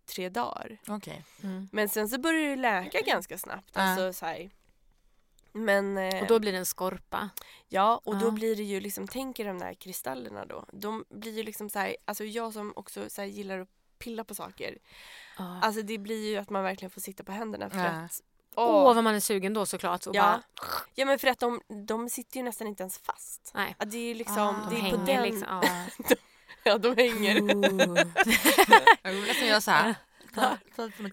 tre 0.06 0.28
dagar. 0.28 0.78
Okej. 0.88 1.24
Mm. 1.42 1.68
Men 1.72 1.88
sen 1.88 2.08
så 2.08 2.18
börjar 2.18 2.50
det 2.50 2.56
läka 2.56 3.00
ganska 3.00 3.38
snabbt. 3.38 3.70
Ja. 3.74 3.80
Alltså 3.82 4.12
så 4.12 4.26
här. 4.26 4.50
Men 5.52 5.98
eh, 5.98 6.20
Och 6.22 6.26
då 6.26 6.38
blir 6.38 6.52
det 6.52 6.58
en 6.58 6.66
skorpa. 6.66 7.30
ja 7.68 8.00
och 8.04 8.18
då 8.18 8.26
Ja. 8.26 8.30
blir 8.30 8.56
det 8.56 8.62
ju 8.62 8.80
liksom, 8.80 9.08
tänk 9.08 9.38
er 9.40 9.44
de 9.44 9.58
där 9.58 9.74
kristallerna 9.74 10.46
då. 10.46 10.66
De 10.72 11.04
blir 11.10 11.32
ju 11.32 11.42
liksom 11.42 11.70
så 11.70 11.78
här, 11.78 11.96
alltså 12.04 12.24
jag 12.24 12.52
som 12.52 12.72
också 12.76 13.10
så 13.10 13.20
här, 13.20 13.28
gillar 13.28 13.58
att 13.58 13.68
pilla 13.98 14.24
på 14.24 14.34
saker. 14.34 14.78
Åh, 15.38 15.58
Alltså 15.62 15.82
det 15.82 15.98
blir 15.98 16.30
ju 16.30 16.36
att 16.36 16.50
man 16.50 16.62
verkligen 16.62 16.90
får 16.90 17.00
sitta 17.00 17.24
på 17.24 17.32
händerna 17.32 17.70
för 17.70 17.78
Ja. 17.78 17.84
att 17.84 18.22
Åh, 18.58 18.94
vad 18.94 19.04
man 19.04 19.14
är 19.14 19.20
sugen 19.20 19.54
då 19.54 19.66
såklart. 19.66 20.06
Och 20.06 20.14
Ja. 20.14 20.22
Bara, 20.22 20.42
Ja 20.94 21.04
men 21.06 21.18
för 21.18 21.28
att 21.28 21.38
de, 21.38 21.60
de 21.86 22.08
sitter 22.08 22.36
ju 22.36 22.42
nästan 22.42 22.66
inte 22.66 22.82
ens 22.82 22.98
fast. 22.98 23.50
nej, 23.54 23.76
Ja, 23.78 23.84
det 23.84 23.96
är 23.98 24.02
ju 24.08 24.14
liksom, 24.14 24.38
Ah. 24.38 24.70
de 24.70 24.74
det 24.74 24.80
är 24.80 24.90
på 24.90 24.96
hänger 24.96 25.06
den, 25.06 25.22
liksom. 25.22 25.48
Ja. 25.62 26.16
ja 26.64 26.78
de 26.78 26.96
hänger. 26.96 27.34
Jag 29.02 29.12
vill 29.12 29.22
nästan 29.26 29.48
göra 29.48 29.60
så 29.60 29.70
här. 29.70 29.94
På. 30.34 30.40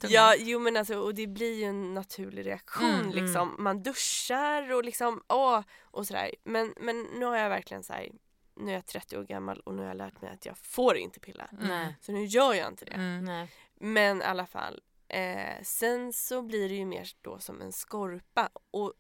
Ja, 0.10 0.36
jo 0.38 0.60
men 0.60 0.78
alltså 0.78 0.96
och 1.00 1.16
det 1.16 1.28
blir 1.28 1.54
ju 1.60 1.64
en 1.64 1.94
naturlig 1.94 2.46
reaktion 2.46 2.90
Mm, 2.90 3.02
mm. 3.12 3.24
liksom. 3.26 3.56
Man 3.60 3.84
duschar 3.84 4.72
och 4.72 4.84
liksom 4.84 5.24
åh 5.28 5.62
och 5.84 6.08
sådär. 6.08 6.32
Men, 6.44 6.74
men 6.78 7.02
nu 7.04 7.26
har 7.26 7.38
jag 7.38 7.50
verkligen 7.50 7.84
så 7.84 7.94
här, 7.94 8.10
nu 8.56 8.72
är 8.72 8.76
jag 8.76 8.86
30 8.86 9.18
år 9.18 9.24
gammal 9.24 9.60
och 9.60 9.74
nu 9.74 9.82
har 9.82 9.88
jag 9.88 9.98
lärt 9.98 10.22
mig 10.22 10.32
att 10.32 10.46
jag 10.46 10.58
får 10.58 10.98
inte 10.98 11.20
pilla. 11.20 11.50
Nej. 11.52 11.96
Så 12.02 12.12
nu 12.12 12.26
gör 12.26 12.54
jag 12.54 12.68
inte 12.68 12.86
det. 12.86 12.92
Mm. 12.94 13.26
nej. 13.26 13.48
Men 13.76 14.22
i 14.22 14.26
alla 14.26 14.46
fall. 14.46 14.82
Eh, 15.08 15.62
sen 15.64 16.14
så 16.14 16.42
blir 16.42 16.70
det 16.70 16.76
ju 16.76 16.86
mer 16.86 17.08
då 17.22 17.40
som 17.40 17.62
en 17.62 17.72
skorpa 17.72 18.50
och 18.72 18.94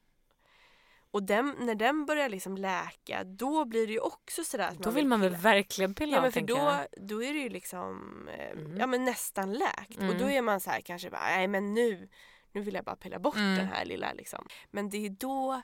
och 1.12 1.24
den, 1.24 1.56
när 1.60 1.76
den 1.76 2.06
börjar 2.06 2.30
liksom 2.30 2.58
läka 2.58 3.24
då 3.24 3.66
blir 3.66 3.88
det 3.88 3.94
ju 3.94 4.00
också 4.00 4.44
sådär 4.44 4.68
att 4.68 4.78
Då 4.80 4.90
vill 4.92 5.08
man 5.08 5.22
väl 5.22 5.30
pilla. 5.30 5.42
verkligen 5.42 5.94
pilla 5.94 6.18
Ja 6.18 6.22
men 6.22 6.32
för 6.32 6.42
då, 6.42 6.58
jag. 6.58 6.86
då 6.98 7.24
är 7.24 7.34
det 7.34 7.40
ju 7.40 7.50
liksom 7.50 8.12
eh, 8.28 8.50
Mm. 8.52 8.78
ja, 8.78 8.88
men 8.88 9.06
nästan 9.06 9.54
läkt 9.54 9.98
och 9.98 10.04
då 10.06 10.12
Mm. 10.26 10.30
är 10.30 10.42
man 10.42 10.60
så 10.60 10.70
här 10.70 10.82
kanske 10.82 11.10
bara, 11.10 11.22
nej 11.22 11.48
men 11.48 11.74
nu, 11.74 12.10
nu 12.52 12.62
vill 12.62 12.74
jag 12.76 12.86
bara 12.86 12.96
pilla 12.96 13.20
bort 13.20 13.36
Mm. 13.36 13.56
den 13.58 13.68
här 13.68 13.86
lilla 13.86 14.14
liksom. 14.14 14.48
Men 14.72 14.90
det 14.90 15.06
är 15.06 15.10
då 15.10 15.62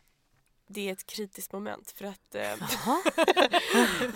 det 0.71 0.87
är 0.89 0.91
ett 0.93 1.05
kritiskt 1.05 1.51
moment 1.53 1.91
för 1.91 2.05
att 2.05 2.35
eh, 2.35 2.41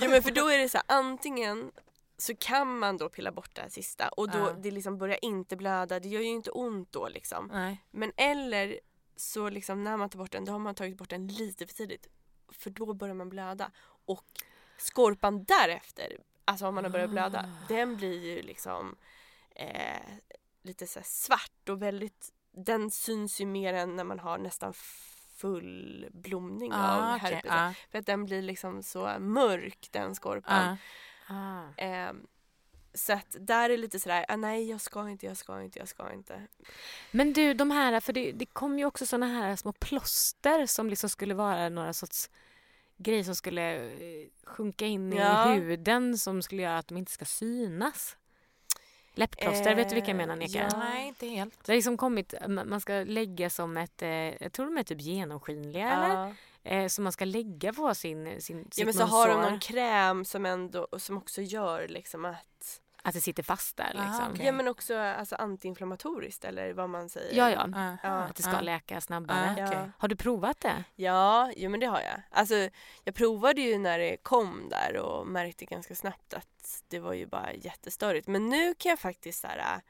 ja, 0.01 0.07
men 0.09 0.23
för 0.23 0.31
då 0.31 0.47
är 0.47 0.57
det 0.57 0.69
så 0.69 0.77
här, 0.77 0.85
antingen 0.87 1.71
så 2.17 2.35
kan 2.35 2.79
man 2.79 2.97
då 2.97 3.09
pilla 3.09 3.31
bort 3.31 3.55
det 3.55 3.61
här 3.61 3.69
sista 3.69 4.09
och 4.09 4.29
då 4.29 4.37
Ja. 4.37 4.53
det 4.53 4.71
liksom 4.71 4.97
börjar 4.97 5.25
inte 5.25 5.55
blöda, 5.55 5.99
det 5.99 6.09
gör 6.09 6.21
ju 6.21 6.27
inte 6.27 6.51
ont 6.51 6.91
då 6.91 7.07
liksom. 7.07 7.49
Nej. 7.53 7.83
Men 7.91 8.11
eller 8.17 8.79
så 9.15 9.49
liksom 9.49 9.83
när 9.83 9.97
man 9.97 10.09
tar 10.09 10.19
bort 10.19 10.31
den, 10.31 10.45
då 10.45 10.51
har 10.51 10.59
man 10.59 10.75
tagit 10.75 10.97
bort 10.97 11.09
den 11.09 11.27
lite 11.27 11.67
för 11.67 11.73
tidigt. 11.73 12.07
För 12.51 12.69
då 12.69 12.93
börjar 12.93 13.15
man 13.15 13.29
blöda. 13.29 13.71
Och 14.05 14.25
skorpan 14.77 15.43
därefter, 15.43 16.17
alltså 16.45 16.67
om 16.67 16.75
man 16.75 16.83
har 16.83 16.91
börjat 16.91 17.09
blöda, 17.09 17.39
Ah. 17.39 17.67
den 17.67 17.97
blir 17.97 18.19
ju 18.25 18.41
liksom 18.41 18.95
eh, 19.55 20.01
lite 20.61 20.87
så 20.87 20.99
svart 21.03 21.69
och 21.69 21.81
väldigt, 21.81 22.29
den 22.51 22.91
syns 22.91 23.41
ju 23.41 23.45
mer 23.45 23.73
än 23.73 23.95
när 23.95 24.03
man 24.03 24.19
har 24.19 24.37
nästan 24.37 24.73
full 25.43 26.07
blomning 26.13 26.71
Ah, 26.73 27.11
av 27.11 27.15
okej, 27.15 27.33
herpes. 27.33 27.51
ah. 27.51 27.73
För 27.91 27.99
att 27.99 28.05
den 28.05 28.25
blir 28.25 28.41
liksom 28.41 28.83
så 28.83 29.19
mörk 29.19 29.87
den 29.91 30.15
skorpan. 30.15 30.77
Ah. 31.27 31.61
Ehm, 31.77 32.27
så 32.93 33.13
att 33.13 33.35
där 33.39 33.69
är 33.69 33.77
lite 33.77 33.99
sådär, 33.99 34.25
ah, 34.27 34.35
nej 34.35 34.69
jag 34.69 34.81
ska 34.81 35.09
inte, 35.09 35.25
jag 35.25 35.37
ska 35.37 35.61
inte, 35.61 35.79
jag 35.79 35.87
ska 35.87 36.13
inte. 36.13 36.47
Men 37.11 37.33
du, 37.33 37.53
de 37.53 37.71
här, 37.71 37.99
för 37.99 38.13
det, 38.13 38.31
det 38.31 38.45
kom 38.45 38.79
ju 38.79 38.85
också 38.85 39.05
såna 39.05 39.25
här 39.27 39.55
små 39.55 39.71
plåster 39.73 40.65
som 40.65 40.89
liksom 40.89 41.09
skulle 41.09 41.33
vara 41.33 41.69
några 41.69 41.93
sorts 41.93 42.29
grejer 42.97 43.23
som 43.23 43.35
skulle 43.35 43.75
eh, 43.75 44.27
sjunka 44.43 44.85
in 44.85 45.11
Ja. 45.11 45.55
i 45.55 45.59
huden 45.59 46.17
som 46.17 46.41
skulle 46.41 46.61
göra 46.61 46.77
att 46.77 46.87
de 46.87 46.97
inte 46.97 47.11
ska 47.11 47.25
synas. 47.25 48.17
Läppplåster, 49.15 49.75
vet 49.75 49.89
du 49.89 49.95
vilka 49.95 50.09
jag 50.09 50.17
menar 50.17 50.35
Nika? 50.35 50.69
ja. 50.71 50.77
Nej, 50.77 51.07
inte 51.07 51.27
helt. 51.27 51.63
Det 51.65 51.71
har 51.71 51.75
liksom 51.75 51.97
kommit, 51.97 52.33
ma- 52.33 52.65
man 52.65 52.81
ska 52.81 52.93
lägga 52.93 53.49
som 53.49 53.77
ett, 53.77 54.01
eh, 54.01 54.09
jag 54.43 54.53
tror 54.53 54.65
de 54.65 54.77
är 54.77 54.83
typ 54.83 55.01
genomskinliga 55.01 55.91
eller? 55.91 56.15
Ja. 56.15 56.33
Eh, 56.63 56.87
som 56.87 57.03
man 57.03 57.13
ska 57.13 57.25
lägga 57.25 57.73
på 57.73 57.95
sin, 57.95 58.41
sin 58.41 58.67
Ja 58.75 58.85
men 58.85 58.93
så 58.93 59.03
har 59.03 59.27
de 59.27 59.41
någon 59.41 59.59
kräm 59.59 60.25
som 60.25 60.45
ändå, 60.45 60.87
som 60.97 61.17
också 61.17 61.41
gör 61.41 61.87
liksom 61.87 62.25
att 62.25 62.79
Att 63.05 63.13
det 63.13 63.21
sitter 63.21 63.43
fast 63.43 63.77
där 63.77 63.95
Ah, 63.97 64.03
liksom. 64.07 64.31
okej. 64.33 64.45
Ja 64.45 64.51
men 64.51 64.67
också 64.67 64.97
alltså, 64.97 65.35
antiinflammatoriskt 65.35 66.45
eller 66.45 66.73
vad 66.73 66.89
man 66.89 67.09
säger. 67.09 67.35
Ja, 67.37 67.49
ja. 67.51 67.67
Ja. 67.73 67.97
Ja. 68.03 68.09
Att 68.09 68.35
det 68.35 68.43
ska 68.43 68.51
Ja. 68.53 68.61
läka 68.61 69.01
snabbare. 69.01 69.55
Ja, 69.57 69.67
okej. 69.67 69.89
Har 69.97 70.07
du 70.07 70.15
provat 70.15 70.59
det? 70.59 70.83
Ja, 70.95 71.51
jo 71.55 71.69
men 71.69 71.79
det 71.79 71.85
har 71.85 72.01
jag. 72.01 72.21
Alltså 72.31 72.69
jag 73.03 73.15
provade 73.15 73.61
ju 73.61 73.77
när 73.77 73.99
det 73.99 74.17
kom 74.17 74.69
där 74.69 74.97
och 74.97 75.27
märkte 75.27 75.65
ganska 75.65 75.95
snabbt 75.95 76.33
att 76.33 76.83
det 76.87 76.99
var 76.99 77.13
ju 77.13 77.25
bara 77.25 77.53
jättestörigt. 77.53 78.27
Men 78.27 78.49
nu 78.49 78.75
kan 78.75 78.89
jag 78.89 78.99
faktiskt 78.99 79.41
så 79.41 79.47
här, 79.47 79.81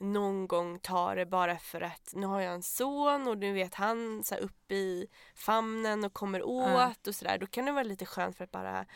någon 0.00 0.46
gång 0.46 0.78
ta 0.78 1.14
det 1.14 1.26
bara 1.26 1.58
för 1.58 1.80
att 1.80 2.10
nu 2.12 2.26
har 2.26 2.40
jag 2.40 2.54
en 2.54 2.62
son 2.62 3.28
och 3.28 3.38
nu 3.38 3.52
vet 3.52 3.74
han 3.74 4.24
så 4.24 4.34
här, 4.34 4.42
upp 4.42 4.72
i 4.72 5.06
famnen 5.34 6.04
och 6.04 6.12
kommer 6.12 6.42
åt 6.42 7.06
och 7.06 7.14
sådär. 7.14 7.38
Då 7.38 7.46
kan 7.46 7.64
det 7.64 7.72
vara 7.72 7.82
lite 7.82 8.06
skönt 8.06 8.36
för 8.36 8.44
att 8.44 8.50
bara 8.50 8.86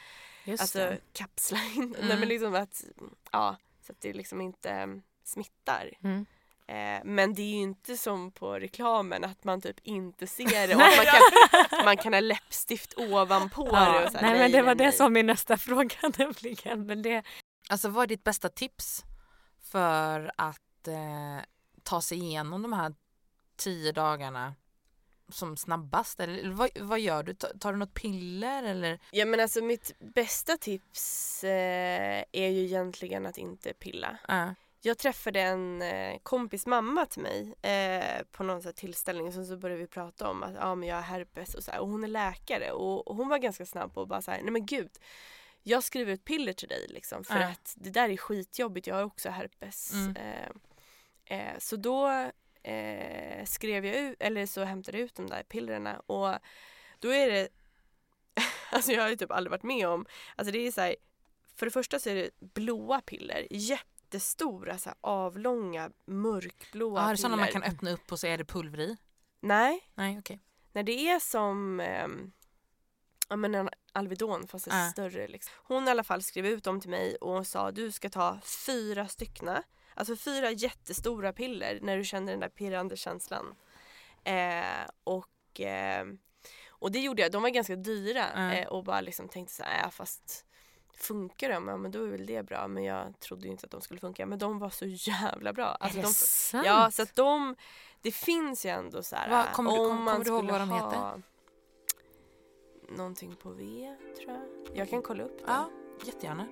Just 0.44 0.60
alltså, 0.60 0.78
det. 0.78 0.98
kapsla 1.12 1.58
in. 1.76 1.82
Mm. 1.82 2.08
Nej, 2.08 2.18
men 2.18 2.28
liksom 2.28 2.54
att, 2.54 2.84
ja, 3.32 3.56
så 3.86 3.92
att 3.92 4.00
det 4.00 4.12
liksom 4.12 4.40
inte 4.40 4.70
mm, 4.70 5.02
smittar. 5.24 5.90
Mm. 6.02 6.26
Eh, 6.66 7.04
men 7.04 7.34
det 7.34 7.42
är 7.42 7.50
ju 7.50 7.62
inte 7.62 7.96
som 7.96 8.32
på 8.32 8.52
reklamen 8.54 9.24
att 9.24 9.44
man 9.44 9.60
typ 9.60 9.76
inte 9.82 10.26
ser 10.26 10.68
det 10.68 10.74
och 10.76 10.82
att 10.82 10.96
man 10.96 11.06
kan, 11.06 11.84
man 11.84 11.96
kan 11.96 12.12
ha 12.12 12.20
läppstift 12.20 12.94
ovanpå 12.98 13.64
det. 13.64 13.76
Ja, 13.76 14.04
Och 14.04 14.12
så 14.12 14.18
här, 14.18 14.30
nej, 14.30 14.38
men 14.38 14.52
det 14.52 14.62
var 14.62 14.74
nej, 14.74 14.86
det 14.86 14.92
som 14.92 15.16
är 15.16 15.22
nästa 15.22 15.56
fråga 15.58 15.96
nämligen. 16.18 16.86
Men 16.86 17.02
det, 17.02 17.22
Alltså 17.68 17.88
vad 17.88 18.02
är 18.02 18.06
ditt 18.06 18.24
bästa 18.24 18.48
tips 18.48 19.04
för 19.62 20.32
att 20.36 20.63
eh, 20.88 21.38
ta 21.82 22.00
sig 22.02 22.18
igenom 22.18 22.62
de 22.62 22.72
här 22.72 22.94
tio 23.56 23.92
dagarna 23.92 24.54
som 25.28 25.56
snabbast? 25.56 26.20
Eller 26.20 26.50
vad, 26.50 26.70
vad 26.80 27.00
gör 27.00 27.22
du? 27.22 27.34
Ta- 27.34 27.58
Tar 27.60 27.72
du 27.72 27.78
något 27.78 27.94
piller 27.94 28.62
eller? 28.62 28.98
Ja 29.10 29.24
men 29.24 29.40
alltså 29.40 29.62
mitt 29.62 29.92
bästa 29.98 30.56
tips 30.56 31.44
eh, 31.44 32.24
är 32.32 32.48
ju 32.48 32.64
egentligen 32.64 33.26
att 33.26 33.38
inte 33.38 33.72
pilla. 33.74 34.18
Ja. 34.28 34.54
Jag 34.86 34.98
träffade 34.98 35.40
en 35.40 35.82
eh, 35.82 36.18
kompis 36.22 36.66
mamma 36.66 37.06
till 37.06 37.22
mig 37.22 37.54
eh, 37.62 38.22
på 38.32 38.42
någon 38.44 38.62
så 38.62 38.72
tillställning 38.72 39.26
och 39.26 39.46
så 39.46 39.56
började 39.56 39.80
vi 39.80 39.86
prata 39.86 40.28
om 40.30 40.42
att 40.42 40.54
ja, 40.54 40.74
men 40.74 40.88
jag 40.88 40.96
har 40.96 41.02
herpes 41.02 41.54
och 41.54 41.64
så 41.64 41.70
här, 41.70 41.80
och 41.80 41.88
hon 41.88 42.04
är 42.04 42.08
läkare 42.08 42.72
och, 42.72 43.08
och 43.08 43.16
hon 43.16 43.28
var 43.28 43.38
ganska 43.38 43.66
snabb 43.66 43.94
på 43.94 44.02
att 44.02 44.08
bara 44.08 44.22
så 44.22 44.30
här, 44.30 44.42
nej 44.42 44.50
men 44.50 44.66
gud 44.66 44.90
jag 45.62 45.84
skriver 45.84 46.12
ut 46.12 46.24
piller 46.24 46.52
till 46.52 46.68
dig 46.68 46.86
liksom 46.88 47.24
för 47.24 47.40
Ja. 47.40 47.48
att 47.48 47.74
det 47.76 47.90
där 47.90 48.08
är 48.08 48.16
skitjobbigt, 48.16 48.86
jag 48.86 48.94
har 48.94 49.02
också 49.02 49.28
herpes. 49.30 49.92
Mm. 49.92 50.14
Eh, 51.24 51.48
eh, 51.48 51.58
så 51.58 51.76
då 51.76 52.08
eh, 52.62 53.44
skrev 53.44 53.86
jag 53.86 53.96
ut, 53.96 54.16
eller 54.20 54.46
så 54.46 54.64
hämtade 54.64 54.98
jag 54.98 55.04
ut 55.04 55.14
de 55.14 55.26
där 55.26 55.42
pillerna 55.42 56.00
och 56.00 56.34
då 56.98 57.08
är 57.14 57.30
det, 57.30 57.48
alltså 58.70 58.92
jag 58.92 59.02
har 59.02 59.08
ju 59.08 59.16
typ 59.16 59.30
aldrig 59.30 59.50
varit 59.50 59.62
med 59.62 59.88
om, 59.88 60.06
alltså 60.36 60.52
det 60.52 60.58
är 60.58 60.72
så 60.72 60.80
här, 60.80 60.96
för 61.56 61.66
det 61.66 61.72
första 61.72 61.98
så 61.98 62.10
är 62.10 62.14
det 62.14 62.30
blåa 62.40 63.00
piller, 63.00 63.46
jättestora 63.50 64.78
så 64.78 64.88
här, 64.88 64.98
avlånga 65.00 65.90
mörkblåa 66.04 67.00
det 67.00 67.06
piller. 67.06 67.16
sådana 67.16 67.36
man 67.36 67.48
kan 67.48 67.62
öppna 67.62 67.90
upp 67.90 68.12
och 68.12 68.20
så 68.20 68.26
är 68.26 68.38
det 68.38 68.44
pulver 68.44 68.80
i? 68.80 68.96
Nej, 69.40 69.80
Nej, 69.94 70.18
okej. 70.18 70.40
när 70.72 70.82
det 70.82 71.08
är 71.08 71.18
som 71.20 71.80
ehm, 71.80 72.32
ja, 73.28 73.36
men 73.36 73.54
en 73.54 73.68
Alvedon 73.92 74.48
fast 74.48 74.66
Ja. 74.66 74.88
större. 74.92 75.28
Liksom. 75.28 75.52
Hon 75.56 75.88
i 75.88 75.90
alla 75.90 76.04
fall 76.04 76.22
skrev 76.22 76.46
ut 76.46 76.64
dem 76.64 76.80
till 76.80 76.90
mig 76.90 77.16
och 77.16 77.46
sa 77.46 77.70
du 77.70 77.92
ska 77.92 78.10
ta 78.10 78.40
fyra 78.66 79.08
styckna. 79.08 79.62
Alltså 79.94 80.16
fyra 80.16 80.50
jättestora 80.50 81.32
piller 81.32 81.78
när 81.82 81.96
du 81.96 82.04
känner 82.04 82.32
den 82.32 82.40
där 82.40 82.48
pirrande 82.48 82.96
känslan. 82.96 83.54
Eh, 84.24 84.90
och, 85.04 85.60
eh, 85.60 86.06
och 86.68 86.92
det 86.92 86.98
gjorde 87.00 87.22
jag. 87.22 87.32
De 87.32 87.42
var 87.42 87.48
ganska 87.50 87.76
dyra 87.76 88.24
Ja. 88.34 88.52
eh, 88.52 88.68
och 88.68 88.84
bara 88.84 89.00
liksom 89.00 89.28
tänkte 89.28 89.54
så 89.54 89.62
här, 89.62 89.82
ja, 89.82 89.90
fast 89.90 90.44
funkar 90.96 91.48
de? 91.50 91.68
Ja 91.68 91.76
men 91.76 91.90
då 91.90 92.02
är 92.04 92.08
väl 92.08 92.26
det 92.26 92.42
bra. 92.42 92.68
Men 92.68 92.84
jag 92.84 93.20
trodde 93.20 93.44
ju 93.44 93.50
inte 93.50 93.64
att 93.64 93.70
de 93.70 93.80
skulle 93.80 94.00
funka. 94.00 94.26
Men 94.26 94.38
de 94.38 94.58
var 94.58 94.70
så 94.70 94.84
jävla 94.88 95.52
bra. 95.52 95.66
Alltså, 95.66 95.98
är 95.98 96.02
det 96.02 96.08
de, 96.08 96.14
sant? 96.14 96.66
Ja, 96.66 96.90
så 96.90 97.02
att 97.02 97.14
de, 97.14 97.56
det 98.02 98.10
finns 98.12 98.66
ju 98.66 98.70
ändå 98.70 99.02
så 99.02 99.16
här. 99.16 99.30
Vad- 99.30 99.52
kommer 99.52 99.70
du- 99.70 99.78
om 99.78 99.88
kom- 99.88 100.04
man 100.04 100.12
kommer 100.14 100.24
du 100.24 100.30
ihåg 100.30 100.50
vad 100.50 100.60
de 100.60 100.70
ha 100.70 100.90
heter? 100.90 101.22
Någonting 102.96 103.36
på 103.36 103.50
V 103.50 103.94
tror 104.16 104.30
jag. 104.32 104.76
Jag 104.76 104.90
kan 104.90 105.02
kolla 105.02 105.24
upp 105.24 105.38
det. 105.38 105.44
Ja, 105.46 105.70
jättegärna. 106.04 106.46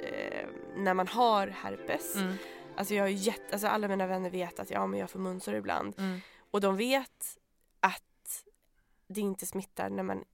Eh, 0.00 0.48
när 0.76 0.94
man 0.94 1.08
har 1.08 1.46
herpes. 1.46 2.16
Mm. 2.16 2.34
Alltså 2.76 2.94
jag 2.94 3.04
har 3.04 3.08
jätte, 3.08 3.52
alltså 3.52 3.66
alla 3.66 3.88
mina 3.88 4.06
vänner 4.06 4.30
vet 4.30 4.60
att 4.60 4.70
ja, 4.70 4.86
men 4.86 5.00
jag 5.00 5.10
får 5.10 5.18
munsår 5.18 5.54
ibland. 5.54 5.94
Mm. 5.98 6.20
Och 6.50 6.60
de 6.60 6.76
vet 6.76 7.38
att 7.80 8.44
det 9.06 9.20
inte 9.20 9.46
smittar 9.46 9.90
när 9.90 10.02
man 10.02 10.24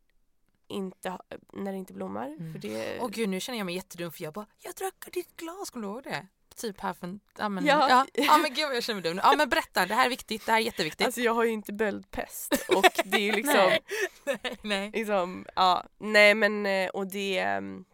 inte, 0.68 1.18
när 1.52 1.72
det 1.72 1.78
inte 1.78 1.92
blommar. 1.92 2.26
Mm. 2.26 2.52
För 2.52 2.58
det, 2.60 3.00
Åh 3.00 3.08
gud, 3.08 3.28
nu 3.28 3.40
känner 3.40 3.58
jag 3.58 3.64
mig 3.64 3.74
jättedum 3.74 4.12
för 4.12 4.24
jag 4.24 4.32
bara, 4.32 4.46
jag 4.58 4.74
drack 4.74 5.12
ditt 5.12 5.36
glas, 5.36 5.70
kommer 5.70 5.86
du 5.86 5.92
ihåg 5.92 6.02
det? 6.02 6.26
Typ 6.58 6.80
här 6.80 6.92
för 6.94 7.18
ja 7.38 7.48
men, 7.48 7.66
Ja. 7.66 7.88
ja. 7.88 8.06
Ja, 8.14 8.38
men 8.38 8.54
gud 8.54 8.74
jag 8.74 8.82
känner 8.82 9.00
mig 9.00 9.10
dum. 9.10 9.20
Ja 9.22 9.34
men 9.36 9.48
berätta, 9.48 9.86
det 9.86 9.94
här 9.94 10.06
är 10.06 10.10
viktigt, 10.10 10.46
det 10.46 10.52
här 10.52 10.58
är 10.58 10.62
jätteviktigt. 10.64 11.06
Alltså 11.06 11.20
jag 11.20 11.34
har 11.34 11.44
ju 11.44 11.50
inte 11.50 11.72
böldpest 11.72 12.64
och 12.68 12.84
det 13.04 13.16
är 13.16 13.20
ju 13.20 13.32
liksom 13.36 13.54
Nej. 13.54 13.80
nej, 14.24 14.58
nej. 14.62 14.90
liksom, 14.90 15.46
ja, 15.56 15.84
nej 15.98 16.34
men 16.34 16.66
eh, 16.66 16.88
och 16.88 17.06
det 17.06 17.38
ehm, 17.38 17.84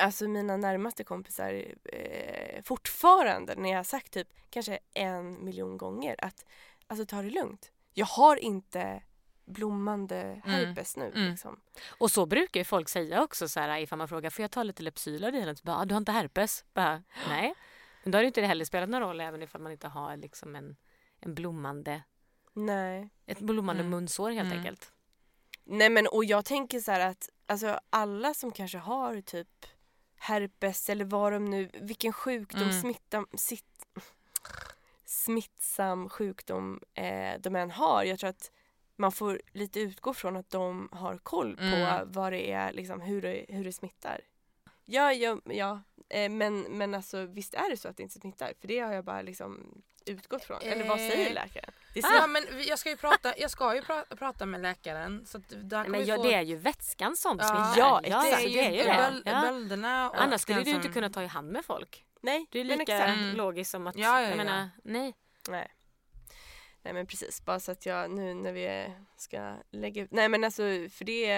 Alltså 0.00 0.28
mina 0.28 0.56
närmaste 0.56 1.04
kompisar 1.04 1.64
eh, 1.92 2.62
fortfarande 2.62 3.54
när 3.54 3.70
jag 3.70 3.76
har 3.78 3.84
sagt 3.84 4.12
typ 4.12 4.28
kanske 4.50 4.78
en 4.94 5.44
miljon 5.44 5.78
gånger 5.78 6.14
att 6.18 6.44
alltså 6.86 7.06
ta 7.06 7.22
det 7.22 7.30
lugnt. 7.30 7.72
Jag 7.94 8.06
har 8.06 8.36
inte 8.36 9.02
blommande 9.46 10.42
herpes 10.44 10.96
nu 10.96 11.12
Mm. 11.14 11.30
liksom. 11.30 11.60
Och 11.98 12.10
så 12.10 12.26
brukar 12.26 12.60
ju 12.60 12.64
folk 12.64 12.88
säga 12.88 13.22
också 13.22 13.48
så 13.48 13.60
här 13.60 13.78
ifall 13.78 13.98
man 13.98 14.08
frågar 14.08 14.30
får 14.30 14.42
jag 14.42 14.50
ta 14.50 14.62
lite 14.62 14.82
Lypsyl 14.82 15.24
av 15.24 15.32
dig? 15.32 15.54
Bara, 15.62 15.84
du 15.84 15.94
har 15.94 15.98
inte 15.98 16.12
herpes? 16.12 16.64
Bara, 16.74 17.02
nej. 17.28 17.54
Men 18.06 18.10
då 18.12 18.18
har 18.18 18.22
det 18.22 18.26
inte 18.26 18.42
heller 18.42 18.64
spelat 18.64 18.88
någon 18.88 19.00
roll 19.00 19.20
även 19.20 19.42
ifall 19.42 19.60
man 19.60 19.72
inte 19.72 19.88
har 19.88 20.16
liksom 20.16 20.56
en, 20.56 20.76
en 21.20 21.34
blommande, 21.34 22.02
Nej. 22.52 23.08
ett 23.26 23.38
blommande 23.40 23.80
Mm. 23.80 23.90
munsår 23.90 24.30
helt 24.30 24.46
Mm. 24.46 24.58
enkelt. 24.58 24.92
Nej 25.64 25.90
men 25.90 26.06
och 26.06 26.24
jag 26.24 26.44
tänker 26.44 26.80
så 26.80 26.92
här 26.92 27.00
att 27.10 27.30
alltså 27.46 27.80
alla 27.90 28.34
som 28.34 28.52
kanske 28.52 28.78
har 28.78 29.20
typ 29.20 29.66
herpes 30.16 30.90
eller 30.90 31.04
vad 31.04 31.32
de 31.32 31.44
nu, 31.44 31.70
vilken 31.74 32.12
sjukdom, 32.12 32.62
Mm. 32.62 32.80
smittam, 32.80 33.26
sitt, 33.34 33.86
smittsam 35.04 36.08
sjukdom 36.08 36.80
eh, 36.94 37.40
de 37.40 37.56
än 37.56 37.70
har. 37.70 38.04
Jag 38.04 38.18
tror 38.18 38.30
att 38.30 38.50
man 38.96 39.12
får 39.12 39.42
lite 39.52 39.80
utgå 39.80 40.14
från 40.14 40.36
att 40.36 40.50
de 40.50 40.88
har 40.92 41.18
koll 41.18 41.56
på 41.56 41.62
Mm. 41.62 42.12
vad 42.12 42.32
det 42.32 42.52
är, 42.52 42.72
liksom, 42.72 43.00
hur, 43.00 43.22
det, 43.22 43.46
hur 43.48 43.64
det 43.64 43.72
smittar. 43.72 44.20
Ja, 44.88 45.12
ja, 45.12 45.38
ja 45.44 45.82
eh, 46.08 46.30
men, 46.30 46.60
men 46.60 46.94
alltså 46.94 47.26
visst 47.26 47.54
är 47.54 47.70
det 47.70 47.76
så 47.76 47.88
att 47.88 47.96
det 47.96 48.02
inte 48.02 48.20
smittar? 48.20 48.52
För 48.60 48.68
det 48.68 48.78
har 48.78 48.92
jag 48.92 49.04
bara 49.04 49.22
liksom 49.22 49.82
utgått 50.06 50.44
från. 50.44 50.62
Eller 50.62 50.88
vad 50.88 50.98
säger 50.98 51.26
Eh, 51.26 51.32
läkaren? 51.34 51.70
Det 51.94 52.00
är 52.00 52.14
Ja 52.14 52.20
så- 52.22 52.26
men 52.28 52.42
jag 52.68 52.78
ska 52.78 52.90
ju 52.90 52.96
prata, 52.96 53.38
jag 53.38 53.50
ska 53.50 53.74
ju 53.74 53.80
pra- 53.80 54.16
prata 54.16 54.46
med 54.46 54.60
läkaren 54.62 55.26
så 55.26 55.38
att 55.38 55.44
där 55.62 55.88
Men 55.88 56.00
vi 56.00 56.06
ja, 56.06 56.16
få... 56.16 56.22
det 56.22 56.34
är 56.34 56.42
ju 56.42 56.56
vätskan 56.56 57.16
som 57.16 57.38
Ja, 57.40 57.44
smittar. 57.46 57.74
ja, 57.88 58.00
ja, 58.04 58.26
exakt. 58.26 58.42
så 58.42 58.48
det 58.48 58.60
är 58.66 58.70
ju 58.70 58.76
det. 58.82 58.84
böl- 58.96 59.22
Ja. 59.24 59.40
bölderna 59.40 60.10
och 60.10 60.22
Annars 60.22 60.40
skulle 60.40 60.62
du 60.62 60.70
inte 60.70 60.88
kunna 60.88 61.10
ta 61.10 61.22
i 61.22 61.26
hand 61.26 61.52
med 61.52 61.64
folk. 61.64 62.04
Nej, 62.20 62.46
Det 62.50 62.60
är 62.60 62.64
lika. 62.64 63.06
Mm. 63.06 63.36
logiskt 63.36 63.70
som 63.70 63.86
att, 63.86 63.96
Ja, 63.96 64.02
ja, 64.02 64.22
jag 64.22 64.32
ja. 64.32 64.36
menar, 64.36 64.68
nej. 64.84 65.14
Nej. 65.48 65.72
Nej 66.82 66.92
men 66.94 67.06
precis, 67.06 67.44
bara 67.44 67.60
så 67.60 67.72
att 67.72 67.86
jag 67.86 68.10
nu 68.10 68.34
när 68.34 68.52
vi 68.52 68.92
ska 69.16 69.56
lägga 69.70 70.02
ut, 70.02 70.10
nej 70.12 70.28
men 70.28 70.44
alltså 70.44 70.62
för 70.90 71.04
det, 71.04 71.30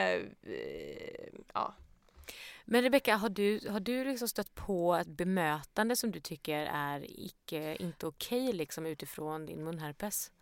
eh, 0.43 1.29
ja. 1.55 1.75
Men 2.71 2.83
Rebecka, 2.83 3.17
har 3.17 3.29
du, 3.29 3.61
har 3.69 3.81
du 3.81 4.05
liksom 4.05 4.29
stött 4.29 4.55
på 4.55 4.95
ett 4.95 5.09
bemötande 5.09 5.97
som 5.97 6.11
du 6.11 6.21
tycker 6.21 6.67
är 6.67 7.21
icke, 7.21 7.77
inte 7.77 8.07
okej 8.07 8.53
liksom 8.53 8.87
utifrån 8.87 9.47
din 9.47 9.65
munherpes? 9.65 10.33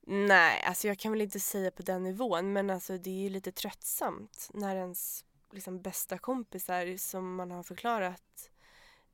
Nej, 0.00 0.62
alltså 0.66 0.88
jag 0.88 0.98
kan 0.98 1.12
väl 1.12 1.20
inte 1.20 1.40
säga 1.40 1.70
på 1.70 1.82
den 1.82 2.02
nivån 2.02 2.52
men 2.52 2.70
alltså 2.70 2.98
det 2.98 3.10
är 3.10 3.22
ju 3.22 3.28
lite 3.28 3.52
tröttsamt 3.52 4.48
när 4.54 4.76
ens 4.76 5.24
liksom 5.50 5.82
bästa 5.82 6.18
kompisar 6.18 6.96
som 6.96 7.34
man 7.34 7.50
har 7.50 7.62
förklarat 7.62 8.50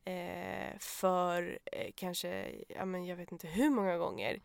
eh, 0.05 0.79
för 0.79 1.59
eh, 1.73 1.91
kanske, 1.95 2.55
ja 2.69 2.85
men 2.85 3.05
jag 3.05 3.17
vet 3.17 3.33
inte 3.33 3.47
hur 3.47 3.71
många 3.71 3.97
gånger 3.97 4.41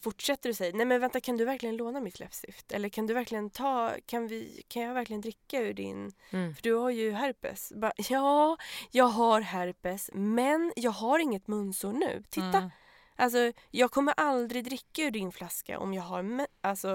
fortsätter 0.00 0.48
du 0.48 0.54
säga 0.54 0.72
nej 0.76 0.86
men 0.86 1.00
vänta 1.00 1.20
kan 1.20 1.36
du 1.36 1.44
verkligen 1.44 1.76
låna 1.76 2.00
mitt 2.00 2.20
läppstift? 2.20 2.72
Eller 2.72 2.88
kan 2.88 3.06
du 3.06 3.14
verkligen 3.14 3.50
ta, 3.50 3.94
kan, 4.06 4.26
vi, 4.26 4.62
kan 4.68 4.82
jag 4.82 4.94
verkligen 4.94 5.20
dricka 5.20 5.60
ur 5.60 5.72
din, 5.74 6.12
Mm. 6.30 6.54
för 6.54 6.62
du 6.62 6.74
har 6.74 6.90
ju 6.90 7.12
herpes. 7.12 7.72
Bara, 7.76 7.92
ja, 7.96 8.56
jag 8.90 9.04
har 9.04 9.40
herpes 9.40 10.10
men 10.14 10.72
jag 10.76 10.90
har 10.90 11.18
inget 11.18 11.48
munsår 11.48 11.92
nu. 11.92 12.22
Titta! 12.30 12.58
Mm. 12.58 12.70
Alltså 13.18 13.52
jag 13.70 13.90
kommer 13.90 14.14
aldrig 14.16 14.64
dricka 14.64 15.02
ur 15.02 15.10
din 15.10 15.32
flaska 15.32 15.78
om 15.78 15.94
jag 15.94 16.02
har 16.02 16.46
alltså, 16.60 16.88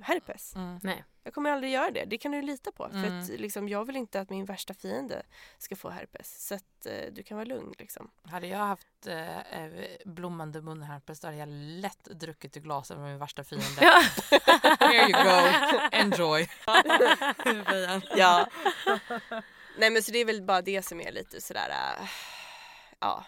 herpes. 0.00 0.54
Mm. 0.54 0.78
Nej. 0.82 1.04
Jag 1.22 1.34
kommer 1.34 1.50
aldrig 1.50 1.72
göra 1.72 1.90
det, 1.90 2.04
det 2.04 2.18
kan 2.18 2.32
du 2.32 2.42
lita 2.42 2.72
på. 2.72 2.84
Mm. 2.84 3.02
För 3.02 3.34
att, 3.34 3.40
liksom, 3.40 3.68
jag 3.68 3.84
vill 3.84 3.96
inte 3.96 4.20
att 4.20 4.30
min 4.30 4.44
värsta 4.44 4.74
fiende 4.74 5.22
ska 5.58 5.76
få 5.76 5.90
herpes. 5.90 6.46
Så 6.46 6.54
att 6.54 6.86
eh, 6.86 7.12
du 7.12 7.22
kan 7.22 7.36
vara 7.36 7.44
lugn 7.44 7.74
liksom. 7.78 8.10
Hade 8.22 8.46
jag 8.46 8.58
haft 8.58 9.06
eh, 9.06 9.38
eh, 9.38 9.70
blommande 10.04 10.62
munherpes 10.62 11.20
då 11.20 11.26
hade 11.26 11.38
jag 11.38 11.48
lätt 11.52 12.04
druckit 12.04 12.56
ur 12.56 12.60
glaset 12.60 12.98
med 12.98 13.06
min 13.06 13.18
värsta 13.18 13.44
fiende. 13.44 13.66
Here 14.80 15.08
you 15.08 15.24
go, 15.24 15.78
enjoy. 15.92 16.48
Ja. 18.16 18.48
Nej 19.78 19.90
men 19.90 20.02
så 20.02 20.12
det 20.12 20.18
är 20.18 20.24
väl 20.24 20.42
bara 20.42 20.62
det 20.62 20.82
som 20.82 21.00
är 21.00 21.12
lite 21.12 21.40
sådär, 21.40 21.70
äh, 21.70 22.08
ja. 23.00 23.24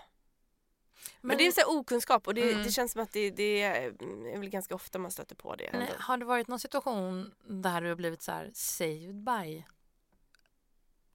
Men, 1.25 1.39
det 1.39 1.47
är 1.47 1.53
så 1.53 1.79
okunskap 1.79 2.27
och 2.27 2.35
det, 2.35 2.53
Mm. 2.53 2.63
det 2.65 2.71
känns 2.71 2.93
som 2.93 3.03
att 3.03 3.13
det, 3.13 3.31
det 3.31 3.63
är 3.63 4.39
väl 4.39 4.49
ganska 4.51 4.75
ofta 4.75 4.99
man 4.99 5.11
stöter 5.11 5.35
på 5.35 5.55
det. 5.57 5.71
Men 5.73 5.87
har 5.99 6.17
det 6.17 6.25
varit 6.25 6.49
någon 6.49 6.59
situation 6.61 7.35
där 7.49 7.81
du 7.81 7.89
har 7.89 7.97
blivit 7.97 8.23
så 8.23 8.33
här 8.33 8.51
saved 8.55 9.15
by 9.15 9.65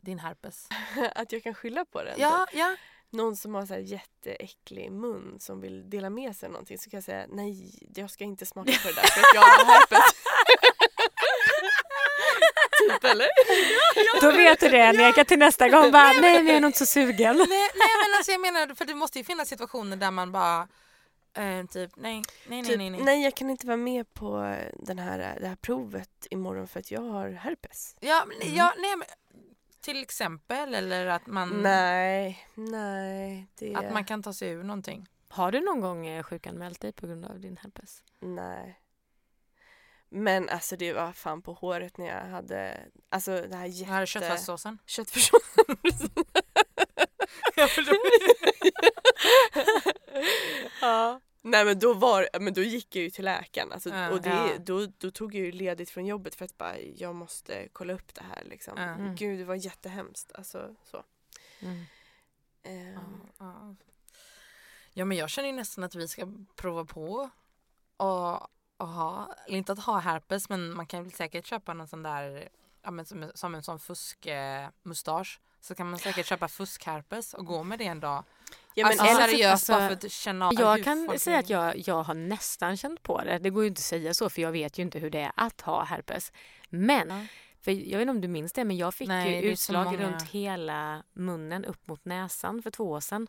din 0.02 0.20
herpes? 0.20 0.68
Att 1.16 1.32
jag 1.32 1.44
kan 1.44 1.54
skylla 1.54 1.86
på 1.86 2.04
den. 2.04 2.16
Ja, 2.20 2.48
ja. 2.54 2.76
Någon 3.10 3.36
som 3.38 3.56
har 3.56 3.66
så 3.66 3.74
här 3.74 3.82
jätteäcklig 3.82 4.92
mun 4.92 5.38
som 5.40 5.62
vill 5.62 5.90
dela 5.90 6.10
med 6.10 6.36
sig 6.36 6.48
av 6.48 6.52
någonting 6.54 6.78
så 6.78 6.90
kan 6.90 6.98
jag 6.98 7.04
säga 7.04 7.26
nej, 7.30 7.80
jag 7.96 8.10
ska 8.10 8.24
inte 8.24 8.46
smaka 8.46 8.72
på 8.84 8.88
det 8.88 8.94
där 8.94 9.08
för 9.08 9.20
att 9.20 9.34
jag 9.34 9.42
har 9.42 9.66
herpes. 9.66 10.00
typ 12.90 13.04
eller? 13.04 13.28
Då 14.22 14.32
vet 14.32 14.60
du 14.60 14.70
det 14.70 14.92
Neka 14.92 15.26
till 15.26 15.40
nästa 15.40 15.70
gång. 15.70 15.92
Bara, 15.92 16.12
nej 16.12 16.34
men 16.34 16.48
jag 16.48 16.56
är 16.56 16.62
nog 16.62 16.70
inte 16.70 16.80
så 16.80 16.86
sugen. 16.86 17.38
Nej, 17.38 17.48
nej 17.50 17.94
men 18.02 18.18
alltså 18.18 18.32
jag 18.32 18.42
menar, 18.42 18.76
för 18.76 18.86
det 18.86 18.96
måste 18.96 19.18
ju 19.18 19.24
finnas 19.24 19.50
situationer 19.50 19.98
där 19.98 20.12
man 20.12 20.32
bara 20.32 20.68
eh, 21.38 21.66
typ 21.66 21.92
nej, 21.96 22.22
nej, 22.22 22.24
nej, 22.48 22.64
Typ, 22.64 22.78
nej, 22.78 22.90
nej. 22.90 23.02
nej 23.04 23.24
jag 23.24 23.36
kan 23.36 23.50
inte 23.50 23.68
vara 23.68 23.78
med 23.78 24.14
på 24.14 24.56
den 24.74 25.00
här, 25.00 25.38
det 25.40 25.48
här 25.48 25.56
provet 25.56 26.28
imorgon 26.30 26.68
för 26.68 26.80
att 26.80 26.92
jag 26.92 27.02
har 27.02 27.30
herpes. 27.30 27.96
Ja, 28.00 28.26
men, 28.28 28.56
ja, 28.56 28.74
nej 28.78 28.96
men, 28.96 29.08
till 29.82 30.02
exempel 30.02 30.76
eller 30.76 31.06
att 31.06 31.28
man, 31.28 31.50
Nej, 31.50 32.48
nej. 32.56 33.48
Det... 33.60 33.76
att 33.76 33.94
man 33.94 34.06
kan 34.06 34.24
ta 34.24 34.34
sig 34.34 34.50
ur 34.50 34.64
någonting. 34.64 35.08
Har 35.30 35.52
du 35.52 35.62
någon 35.62 35.82
gång 35.82 36.08
eh, 36.08 36.24
sjukanmält 36.24 36.82
dig 36.82 36.92
på 36.92 37.08
grund 37.08 37.26
av 37.26 37.40
din 37.40 37.58
herpes? 37.58 38.04
Nej. 38.20 38.80
Men 40.10 40.50
alltså 40.50 40.76
det 40.76 40.94
var 40.94 41.12
fan 41.12 41.42
på 41.42 41.54
håret 41.54 41.98
när 41.98 42.08
jag 42.08 42.30
hade, 42.30 42.80
alltså 43.10 43.42
det 43.42 43.56
här 43.56 43.66
jätte... 43.66 43.92
Här 43.92 44.02
är 44.02 44.06
köttfärssåsen. 44.06 44.78
Köttfärssåsen. 44.86 45.66
ja. 50.82 51.22
Nej 51.42 51.66
men 51.66 51.80
då 51.80 51.94
var 51.94 52.28
men 52.40 52.54
då 52.54 52.62
gick 52.62 52.96
jag 52.96 53.04
ju 53.04 53.10
till 53.10 53.26
läkaren 53.26 53.72
alltså, 53.72 53.90
Ja. 53.90 54.10
och 54.10 54.22
det, 54.22 54.30
Ja. 54.30 54.58
då, 54.60 54.86
då 54.98 55.12
tog 55.12 55.36
jag 55.36 55.46
ju 55.46 55.52
ledigt 55.52 55.90
från 55.90 56.06
jobbet 56.06 56.36
för 56.36 56.46
att 56.46 56.58
bara 56.58 56.80
jag 56.80 57.16
måste 57.16 57.68
kolla 57.74 57.94
upp 57.94 58.14
det 58.14 58.24
här 58.24 58.44
liksom. 58.46 58.74
Ja. 58.78 58.84
Mm. 58.84 59.16
Gud 59.16 59.40
det 59.40 59.46
var 59.46 59.56
jättehemskt 59.56 60.32
alltså 60.36 60.76
så. 60.84 61.04
Mm. 61.60 61.86
Ehm, 62.64 62.96
Ja, 63.38 63.46
ja. 63.46 63.76
ja 64.94 65.06
men 65.06 65.18
jag 65.18 65.30
känner 65.30 65.50
ju 65.50 65.56
nästan 65.56 65.84
att 65.84 65.96
vi 65.96 66.08
ska 66.08 66.28
prova 66.56 66.86
på 66.86 67.30
och, 67.98 68.48
och 68.78 68.88
ha, 68.88 69.34
eller 69.48 69.58
inte 69.58 69.72
att 69.72 69.80
ha 69.80 69.98
herpes 70.00 70.50
men 70.50 70.74
man 70.76 70.86
kan 70.86 71.04
väl 71.04 71.12
säkert 71.12 71.46
köpa 71.46 71.74
någon 71.74 71.88
sån 71.88 72.04
där, 72.04 72.50
ja, 72.84 72.92
men 72.92 73.06
som, 73.06 73.32
som 73.36 73.56
en 73.56 73.64
sån 73.64 73.80
fuskmustasch. 73.80 75.40
Så 75.62 75.76
kan 75.76 75.90
man 75.90 76.00
säkert 76.00 76.26
köpa 76.26 76.48
fuskherpes 76.48 77.34
och 77.34 77.46
gå 77.46 77.64
med 77.64 77.80
det 77.80 77.86
en 77.86 78.00
dag. 78.00 78.24
Ja, 78.74 78.88
men 78.88 79.00
alltså 79.00 79.06
eller- 79.06 79.28
seriöst 79.28 79.52
alltså, 79.52 79.72
bara 79.74 79.88
för 79.88 79.96
att 79.96 80.12
känna 80.12 80.48
av 80.48 80.54
Jag 80.54 80.84
kan 80.84 81.20
säga 81.20 81.40
att 81.40 81.50
jag, 81.50 81.78
jag 81.88 82.04
har 82.04 82.14
nästan 82.14 82.78
känt 82.78 83.04
på 83.04 83.22
det. 83.22 83.40
Det 83.40 83.50
går 83.50 83.64
ju 83.64 83.68
inte 83.68 83.80
att 83.80 83.84
säga 83.84 84.14
så 84.14 84.30
för 84.30 84.42
jag 84.42 84.52
vet 84.52 84.78
ju 84.78 84.84
inte 84.84 85.00
hur 85.00 85.10
det 85.10 85.22
är 85.22 85.32
att 85.36 85.62
ha 85.62 85.84
herpes. 85.84 86.32
Men, 86.70 87.10
Ja. 87.10 87.26
för 87.62 87.72
jag 87.72 87.98
vet 87.98 88.02
inte 88.02 88.12
om 88.12 88.22
du 88.22 88.28
minns 88.28 88.54
det, 88.54 88.66
men 88.66 88.78
jag 88.78 88.94
fick 88.94 89.08
Nej, 89.08 89.42
ju 89.46 89.52
utslag 89.52 90.00
runt 90.00 90.22
hela 90.24 91.04
munnen 91.14 91.66
upp 91.66 91.88
mot 91.88 92.06
näsan 92.06 92.62
för 92.62 92.72
två 92.72 92.84
år 92.92 93.00
sedan. 93.00 93.28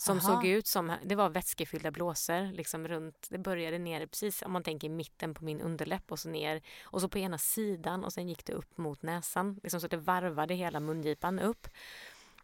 Som 0.00 0.18
Aha. 0.18 0.26
såg 0.26 0.46
ut 0.46 0.66
som, 0.66 0.96
det 1.04 1.14
var 1.14 1.28
vätskefyllda 1.28 1.90
blåsor 1.90 2.52
liksom 2.52 2.88
runt, 2.88 3.26
det 3.30 3.38
började 3.38 3.78
ner 3.78 4.06
precis 4.06 4.42
om 4.42 4.52
man 4.52 4.62
tänker 4.62 4.86
i 4.86 4.90
mitten 4.90 5.34
på 5.34 5.44
min 5.44 5.60
underläpp 5.60 6.12
och 6.12 6.18
så 6.18 6.28
ner 6.28 6.62
och 6.82 7.00
så 7.00 7.08
på 7.08 7.18
ena 7.18 7.38
sidan 7.38 8.04
och 8.04 8.12
sen 8.12 8.28
gick 8.28 8.44
det 8.44 8.52
upp 8.52 8.78
mot 8.78 9.02
näsan. 9.02 9.60
Liksom 9.62 9.80
så 9.80 9.86
att 9.86 9.90
det 9.90 9.96
varvade 9.96 10.54
hela 10.54 10.80
mungipan 10.80 11.38
upp. 11.38 11.68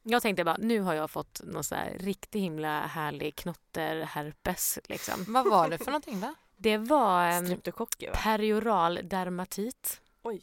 Jag 0.03 0.23
tänkte 0.23 0.45
bara, 0.45 0.57
nu 0.57 0.81
har 0.81 0.95
jag 0.95 1.11
fått 1.11 1.41
någon 1.45 1.65
så 1.65 1.75
här 1.75 1.97
riktigt 1.99 2.43
himla 2.43 2.87
härlig 2.87 3.37
knotterherpes. 3.37 4.79
Liksom. 4.85 5.25
Vad 5.29 5.51
var 5.51 5.69
det 5.69 5.79
för 5.79 5.87
någonting 5.87 6.21
då? 6.21 6.35
Det 6.57 6.79
var 6.79 7.39
um, 7.39 7.61
perioral 8.13 9.01
dermatit. 9.05 10.01
Oj. 10.23 10.43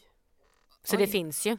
Så 0.83 0.95
Oj. 0.95 1.01
det 1.01 1.07
finns 1.07 1.45
ju. 1.45 1.57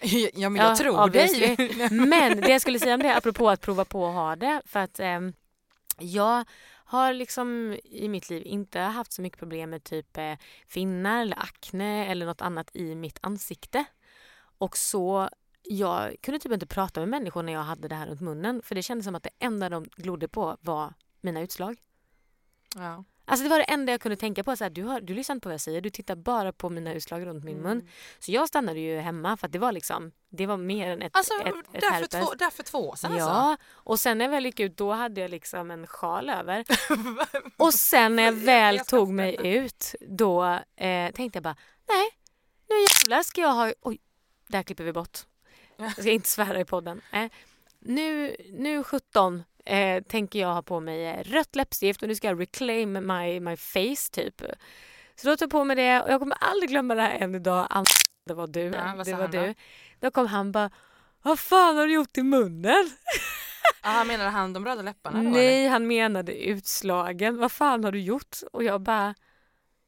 ja 0.34 0.48
men 0.48 0.62
jag 0.62 0.70
Ja, 0.70 0.76
tror 0.76 1.00
obviously. 1.00 1.56
dig. 1.56 1.88
Men 1.90 2.40
det 2.40 2.48
jag 2.50 2.60
skulle 2.60 2.78
säga 2.78 2.94
om 2.94 3.00
det, 3.02 3.16
apropå 3.16 3.50
att 3.50 3.60
prova 3.60 3.84
på 3.84 4.06
att 4.06 4.14
ha 4.14 4.36
det, 4.36 4.62
för 4.66 4.80
att 4.80 5.00
ehm, 5.00 5.32
jag 5.98 6.44
har 6.84 7.12
liksom 7.12 7.76
i 7.84 8.08
mitt 8.08 8.30
liv 8.30 8.42
inte 8.46 8.80
haft 8.80 9.12
så 9.12 9.22
mycket 9.22 9.38
problem 9.38 9.70
med 9.70 9.84
typ 9.84 10.16
eh, 10.16 10.34
finnar 10.68 11.22
eller 11.22 11.38
akne 11.42 12.06
eller 12.06 12.26
något 12.26 12.40
annat 12.42 12.70
i 12.76 12.94
mitt 12.94 13.18
ansikte. 13.22 13.84
Och 14.58 14.76
så, 14.76 15.28
jag 15.62 16.16
kunde 16.22 16.38
typ 16.40 16.52
inte 16.52 16.66
prata 16.66 17.00
med 17.00 17.08
människor 17.08 17.42
när 17.42 17.52
jag 17.52 17.62
hade 17.62 17.88
det 17.88 17.94
här 17.94 18.06
runt 18.06 18.20
munnen 18.20 18.62
för 18.62 18.74
det 18.74 18.82
kändes 18.82 19.04
som 19.04 19.14
att 19.14 19.22
det 19.22 19.30
enda 19.38 19.68
de 19.68 19.84
glodde 19.96 20.28
på 20.28 20.56
var 20.60 20.94
mina 21.20 21.40
utslag. 21.40 21.78
Ja. 22.76 23.04
Alltså 23.28 23.42
det 23.44 23.48
var 23.50 23.58
det 23.58 23.64
enda 23.64 23.92
jag 23.92 24.00
kunde 24.00 24.16
tänka 24.16 24.44
på. 24.44 24.56
Så 24.56 24.64
här, 24.64 24.70
du, 24.70 24.82
har, 24.82 25.00
du 25.00 25.14
lyssnar 25.14 25.34
inte 25.34 25.42
på 25.44 25.48
vad 25.48 25.54
jag 25.54 25.60
säger, 25.60 25.80
du 25.80 25.90
tittar 25.90 26.16
bara 26.16 26.52
på 26.52 26.68
mina 26.70 26.92
utslag 26.94 27.26
runt 27.26 27.44
min 27.44 27.58
Mm. 27.58 27.68
mun. 27.78 27.88
Så 28.18 28.32
jag 28.32 28.48
stannade 28.48 28.80
ju 28.80 28.98
hemma 28.98 29.36
för 29.36 29.46
att 29.46 29.52
det 29.52 29.58
var 29.58 29.72
liksom, 29.72 30.12
det 30.28 30.46
var 30.46 30.56
mer 30.56 30.90
än 30.90 31.02
ett, 31.02 31.16
Alltså 31.16 31.34
ett, 31.34 31.46
ett 31.46 31.54
därför, 31.72 31.90
herpes. 31.90 32.10
två, 32.28 32.34
därför 32.38 32.62
två 32.62 32.88
år 32.88 32.96
sedan 32.96 33.16
Ja, 33.16 33.24
alltså? 33.30 33.64
och 33.68 34.00
sen 34.00 34.18
när 34.18 34.24
jag 34.24 34.30
väl 34.32 34.44
gick 34.46 34.60
ut 34.60 34.76
då 34.76 34.92
hade 34.92 35.20
jag 35.20 35.30
liksom 35.30 35.70
en 35.70 35.86
sjal 35.86 36.30
över. 36.30 36.64
Och 37.56 37.74
sen 37.74 38.16
när 38.16 38.22
jag 38.22 38.32
väl 38.32 38.76
Jag 38.76 38.86
tog 38.86 39.08
mig 39.08 39.36
ut 39.56 39.94
då 40.00 40.44
eh, 40.76 41.10
tänkte 41.12 41.36
jag 41.36 41.42
bara 41.42 41.56
nej, 41.88 42.10
nu 42.68 42.74
jävlar 43.04 43.22
ska 43.22 43.40
jag 43.40 43.52
ha... 43.52 43.72
Oj, 43.80 43.98
där 44.48 44.62
klipper 44.62 44.84
vi 44.84 44.92
bort. 44.92 45.18
Jag 45.76 45.92
ska 45.92 46.10
inte 46.10 46.28
svära 46.28 46.60
i 46.60 46.64
podden. 46.64 47.00
Eh, 47.12 47.30
nu, 47.78 48.36
nu 48.52 48.82
17 48.82 49.42
eh, 49.68 50.02
tänker 50.02 50.38
jag 50.38 50.54
ha 50.54 50.62
på 50.62 50.80
mig 50.80 51.06
eh, 51.06 51.22
rött 51.24 51.56
läppstift 51.56 52.02
och 52.02 52.08
nu 52.08 52.14
ska 52.14 52.26
jag 52.28 52.40
reclaim 52.40 52.92
my, 52.92 53.40
my 53.40 53.56
face 53.56 54.10
typ. 54.12 54.42
Så 55.16 55.28
då 55.28 55.36
tog 55.36 55.46
jag 55.46 55.50
på 55.50 55.64
mig 55.64 55.76
det 55.76 56.00
och 56.02 56.10
jag 56.10 56.20
kommer 56.20 56.36
aldrig 56.40 56.70
glömma 56.70 56.94
det 56.94 57.02
här 57.02 57.18
än 57.18 57.34
idag. 57.34 57.84
Det 58.26 58.34
var 58.34 58.46
du. 58.46 58.60
Ja, 58.60 58.94
vad 58.96 59.06
det 59.06 59.12
var 59.12 59.20
han 59.20 59.30
då? 59.30 59.42
du. 59.42 59.54
Då 60.00 60.10
kom 60.10 60.26
han 60.26 60.52
bara 60.52 60.70
vad 61.22 61.38
fan 61.38 61.76
har 61.76 61.86
du 61.86 61.92
gjort 61.94 62.18
i 62.18 62.22
munnen? 62.22 62.90
Ja, 63.82 64.04
menade 64.04 64.30
han 64.30 64.52
de 64.52 64.64
röda 64.64 64.82
läpparna? 64.82 65.22
Nej, 65.22 65.68
han 65.68 65.86
menade 65.86 66.32
utslagen. 66.44 67.36
Vad 67.38 67.52
fan 67.52 67.84
har 67.84 67.92
du 67.92 68.00
gjort? 68.00 68.36
Och 68.52 68.64
jag 68.64 68.80
bara, 68.80 69.14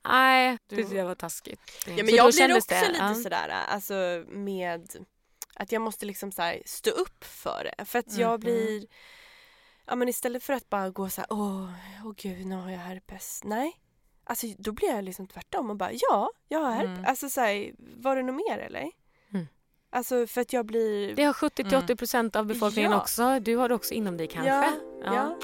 nej, 0.08 0.50
det 0.68 0.76
Du- 0.76 0.82
tyckte 0.82 0.96
jag 0.96 1.06
var 1.06 1.14
taskigt. 1.14 1.60
Ja, 1.86 1.92
men 1.96 1.96
jag 1.96 2.06
blir 2.06 2.22
också 2.26 2.42
det, 2.48 2.54
lite 2.54 2.94
ja. 2.98 3.14
sådär 3.14 3.48
alltså 3.68 4.24
med 4.28 4.88
att 5.54 5.72
jag 5.72 5.82
måste 5.82 6.06
liksom 6.06 6.32
så 6.32 6.52
stå 6.66 6.90
upp 6.90 7.24
för 7.24 7.70
det. 7.78 7.84
För 7.84 7.98
att 7.98 8.06
Mhm. 8.12 8.20
jag 8.20 8.40
blir, 8.40 8.86
ja 9.90 9.96
men 9.96 10.08
istället 10.08 10.42
för 10.42 10.52
att 10.52 10.70
bara 10.70 10.90
gå 10.90 11.08
så 11.08 11.20
här, 11.20 11.32
åh, 11.32 11.68
åh 12.04 12.12
gud 12.16 12.46
nu 12.46 12.54
har 12.56 12.70
jag 12.70 12.78
herpes. 12.78 13.40
Nej. 13.44 13.72
Alltså 14.24 14.46
då 14.58 14.72
blir 14.72 14.88
jag 14.88 15.04
liksom 15.04 15.26
tvärtom 15.26 15.70
och 15.70 15.76
bara, 15.76 15.90
ja, 15.92 16.30
jag 16.48 16.58
har 16.58 16.72
herpes. 16.72 16.98
Mm. 16.98 17.04
Alltså 17.04 17.28
så 17.28 17.40
här, 17.40 17.72
var 17.78 18.16
det 18.16 18.22
något 18.22 18.34
mer 18.48 18.58
eller? 18.58 18.90
Mm. 19.32 19.46
Alltså 19.90 20.26
för 20.26 20.40
att 20.40 20.52
jag 20.52 20.66
blir... 20.66 21.14
Det 21.16 21.24
har 21.24 21.32
70-80 21.32 21.96
procent 21.96 22.36
av 22.36 22.46
befolkningen 22.46 22.90
Ja. 22.92 23.00
också. 23.00 23.40
Du 23.40 23.56
har 23.56 23.68
det 23.68 23.74
också 23.74 23.94
inom 23.94 24.16
dig 24.16 24.26
kanske? 24.26 24.50
Ja, 24.50 24.72
ja. 25.04 25.36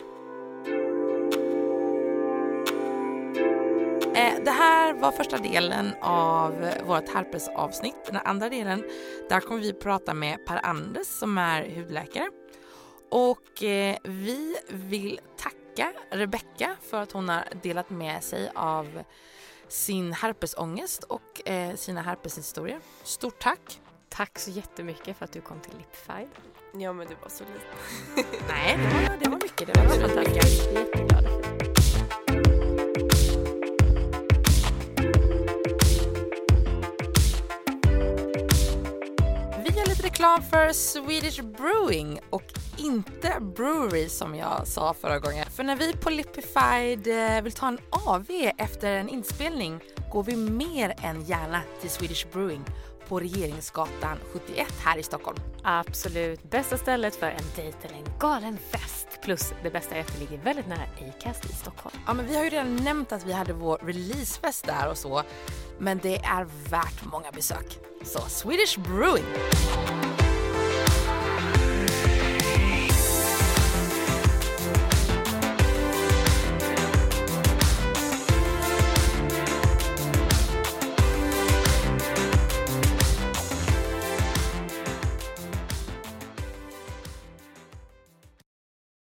Eh, 4.14 4.44
det 4.44 4.50
här 4.50 4.94
var 4.94 5.12
första 5.12 5.38
delen 5.38 5.94
av 6.02 6.52
vårt 6.86 7.08
herpesavsnitt. 7.08 8.04
Den 8.06 8.16
andra 8.24 8.48
delen, 8.48 8.84
där 9.28 9.40
kommer 9.40 9.60
vi 9.60 9.72
prata 9.72 10.14
med 10.14 10.46
Per 10.46 10.66
Anders 10.66 11.06
som 11.06 11.38
är 11.38 11.74
hudläkare. 11.76 12.28
Och 13.10 13.62
eh, 13.62 13.96
vi 14.02 14.56
vill 14.68 15.20
tacka 15.36 15.92
Rebecka 16.10 16.76
för 16.82 17.02
att 17.02 17.12
hon 17.12 17.28
har 17.28 17.44
delat 17.62 17.90
med 17.90 18.24
sig 18.24 18.50
av 18.54 19.02
sin 19.68 20.12
herpesångest 20.12 21.04
och 21.04 21.48
eh, 21.48 21.74
sina 21.76 22.02
herpeshistorier. 22.02 22.80
Stort 23.02 23.38
tack! 23.38 23.80
Tack 24.08 24.38
så 24.38 24.50
jättemycket 24.50 25.16
för 25.16 25.24
att 25.24 25.32
du 25.32 25.40
kom 25.40 25.60
till 25.60 25.72
Lipfied. 25.78 26.28
Ja 26.78 26.92
men 26.92 27.06
det 27.06 27.14
var 27.22 27.28
så 27.28 27.44
lite. 27.44 28.28
Nej, 28.48 28.76
det 28.76 29.08
var, 29.08 29.16
det 29.16 29.30
var 29.30 29.38
mycket. 29.42 29.74
Det 29.74 29.80
var 29.80 29.98
väldigt 29.98 30.28
mycket. 30.28 30.72
Jätteglad. 30.72 31.24
Vi 39.64 39.78
gör 39.78 39.86
lite 39.86 40.02
reklam 40.02 40.42
för 40.42 40.72
Swedish 40.72 41.42
Brewing 41.42 42.20
och 42.30 42.55
inte 42.78 43.40
Brewery 43.40 44.08
som 44.08 44.34
jag 44.34 44.66
sa 44.66 44.94
förra 44.94 45.18
gången. 45.18 45.46
För 45.50 45.62
när 45.62 45.76
vi 45.76 45.92
på 45.92 46.10
Lipified 46.10 47.06
eh, 47.06 47.42
vill 47.42 47.52
ta 47.52 47.68
en 47.68 47.78
AV 47.90 48.30
efter 48.58 48.92
en 48.92 49.08
inspelning 49.08 49.80
går 50.12 50.22
vi 50.22 50.36
mer 50.36 50.94
än 51.02 51.24
gärna 51.24 51.60
till 51.80 51.90
Swedish 51.90 52.26
Brewing 52.32 52.64
på 53.08 53.20
Regeringsgatan 53.20 54.18
71 54.32 54.66
här 54.84 54.98
i 54.98 55.02
Stockholm. 55.02 55.38
Absolut 55.62 56.50
bästa 56.50 56.78
stället 56.78 57.16
för 57.16 57.26
en 57.26 57.44
dejt 57.56 57.78
eller 57.82 57.96
en 57.96 58.18
galen 58.18 58.58
fest. 58.70 59.08
Plus 59.22 59.52
det 59.62 59.70
bästa 59.70 59.94
är 59.94 60.00
att 60.00 60.12
det 60.14 60.20
ligger 60.20 60.44
väldigt 60.44 60.68
nära 60.68 60.82
Acast 61.08 61.44
i 61.44 61.52
Stockholm. 61.52 61.96
Ja, 62.06 62.14
men 62.14 62.26
vi 62.26 62.36
har 62.36 62.44
ju 62.44 62.50
redan 62.50 62.76
nämnt 62.76 63.12
att 63.12 63.26
vi 63.26 63.32
hade 63.32 63.52
vår 63.52 63.78
releasefest 63.78 64.66
där 64.66 64.90
och 64.90 64.98
så, 64.98 65.22
men 65.78 65.98
det 66.02 66.16
är 66.16 66.46
värt 66.70 67.04
många 67.04 67.32
besök. 67.32 67.78
Så 68.04 68.20
Swedish 68.20 68.78
Brewing! 68.78 69.24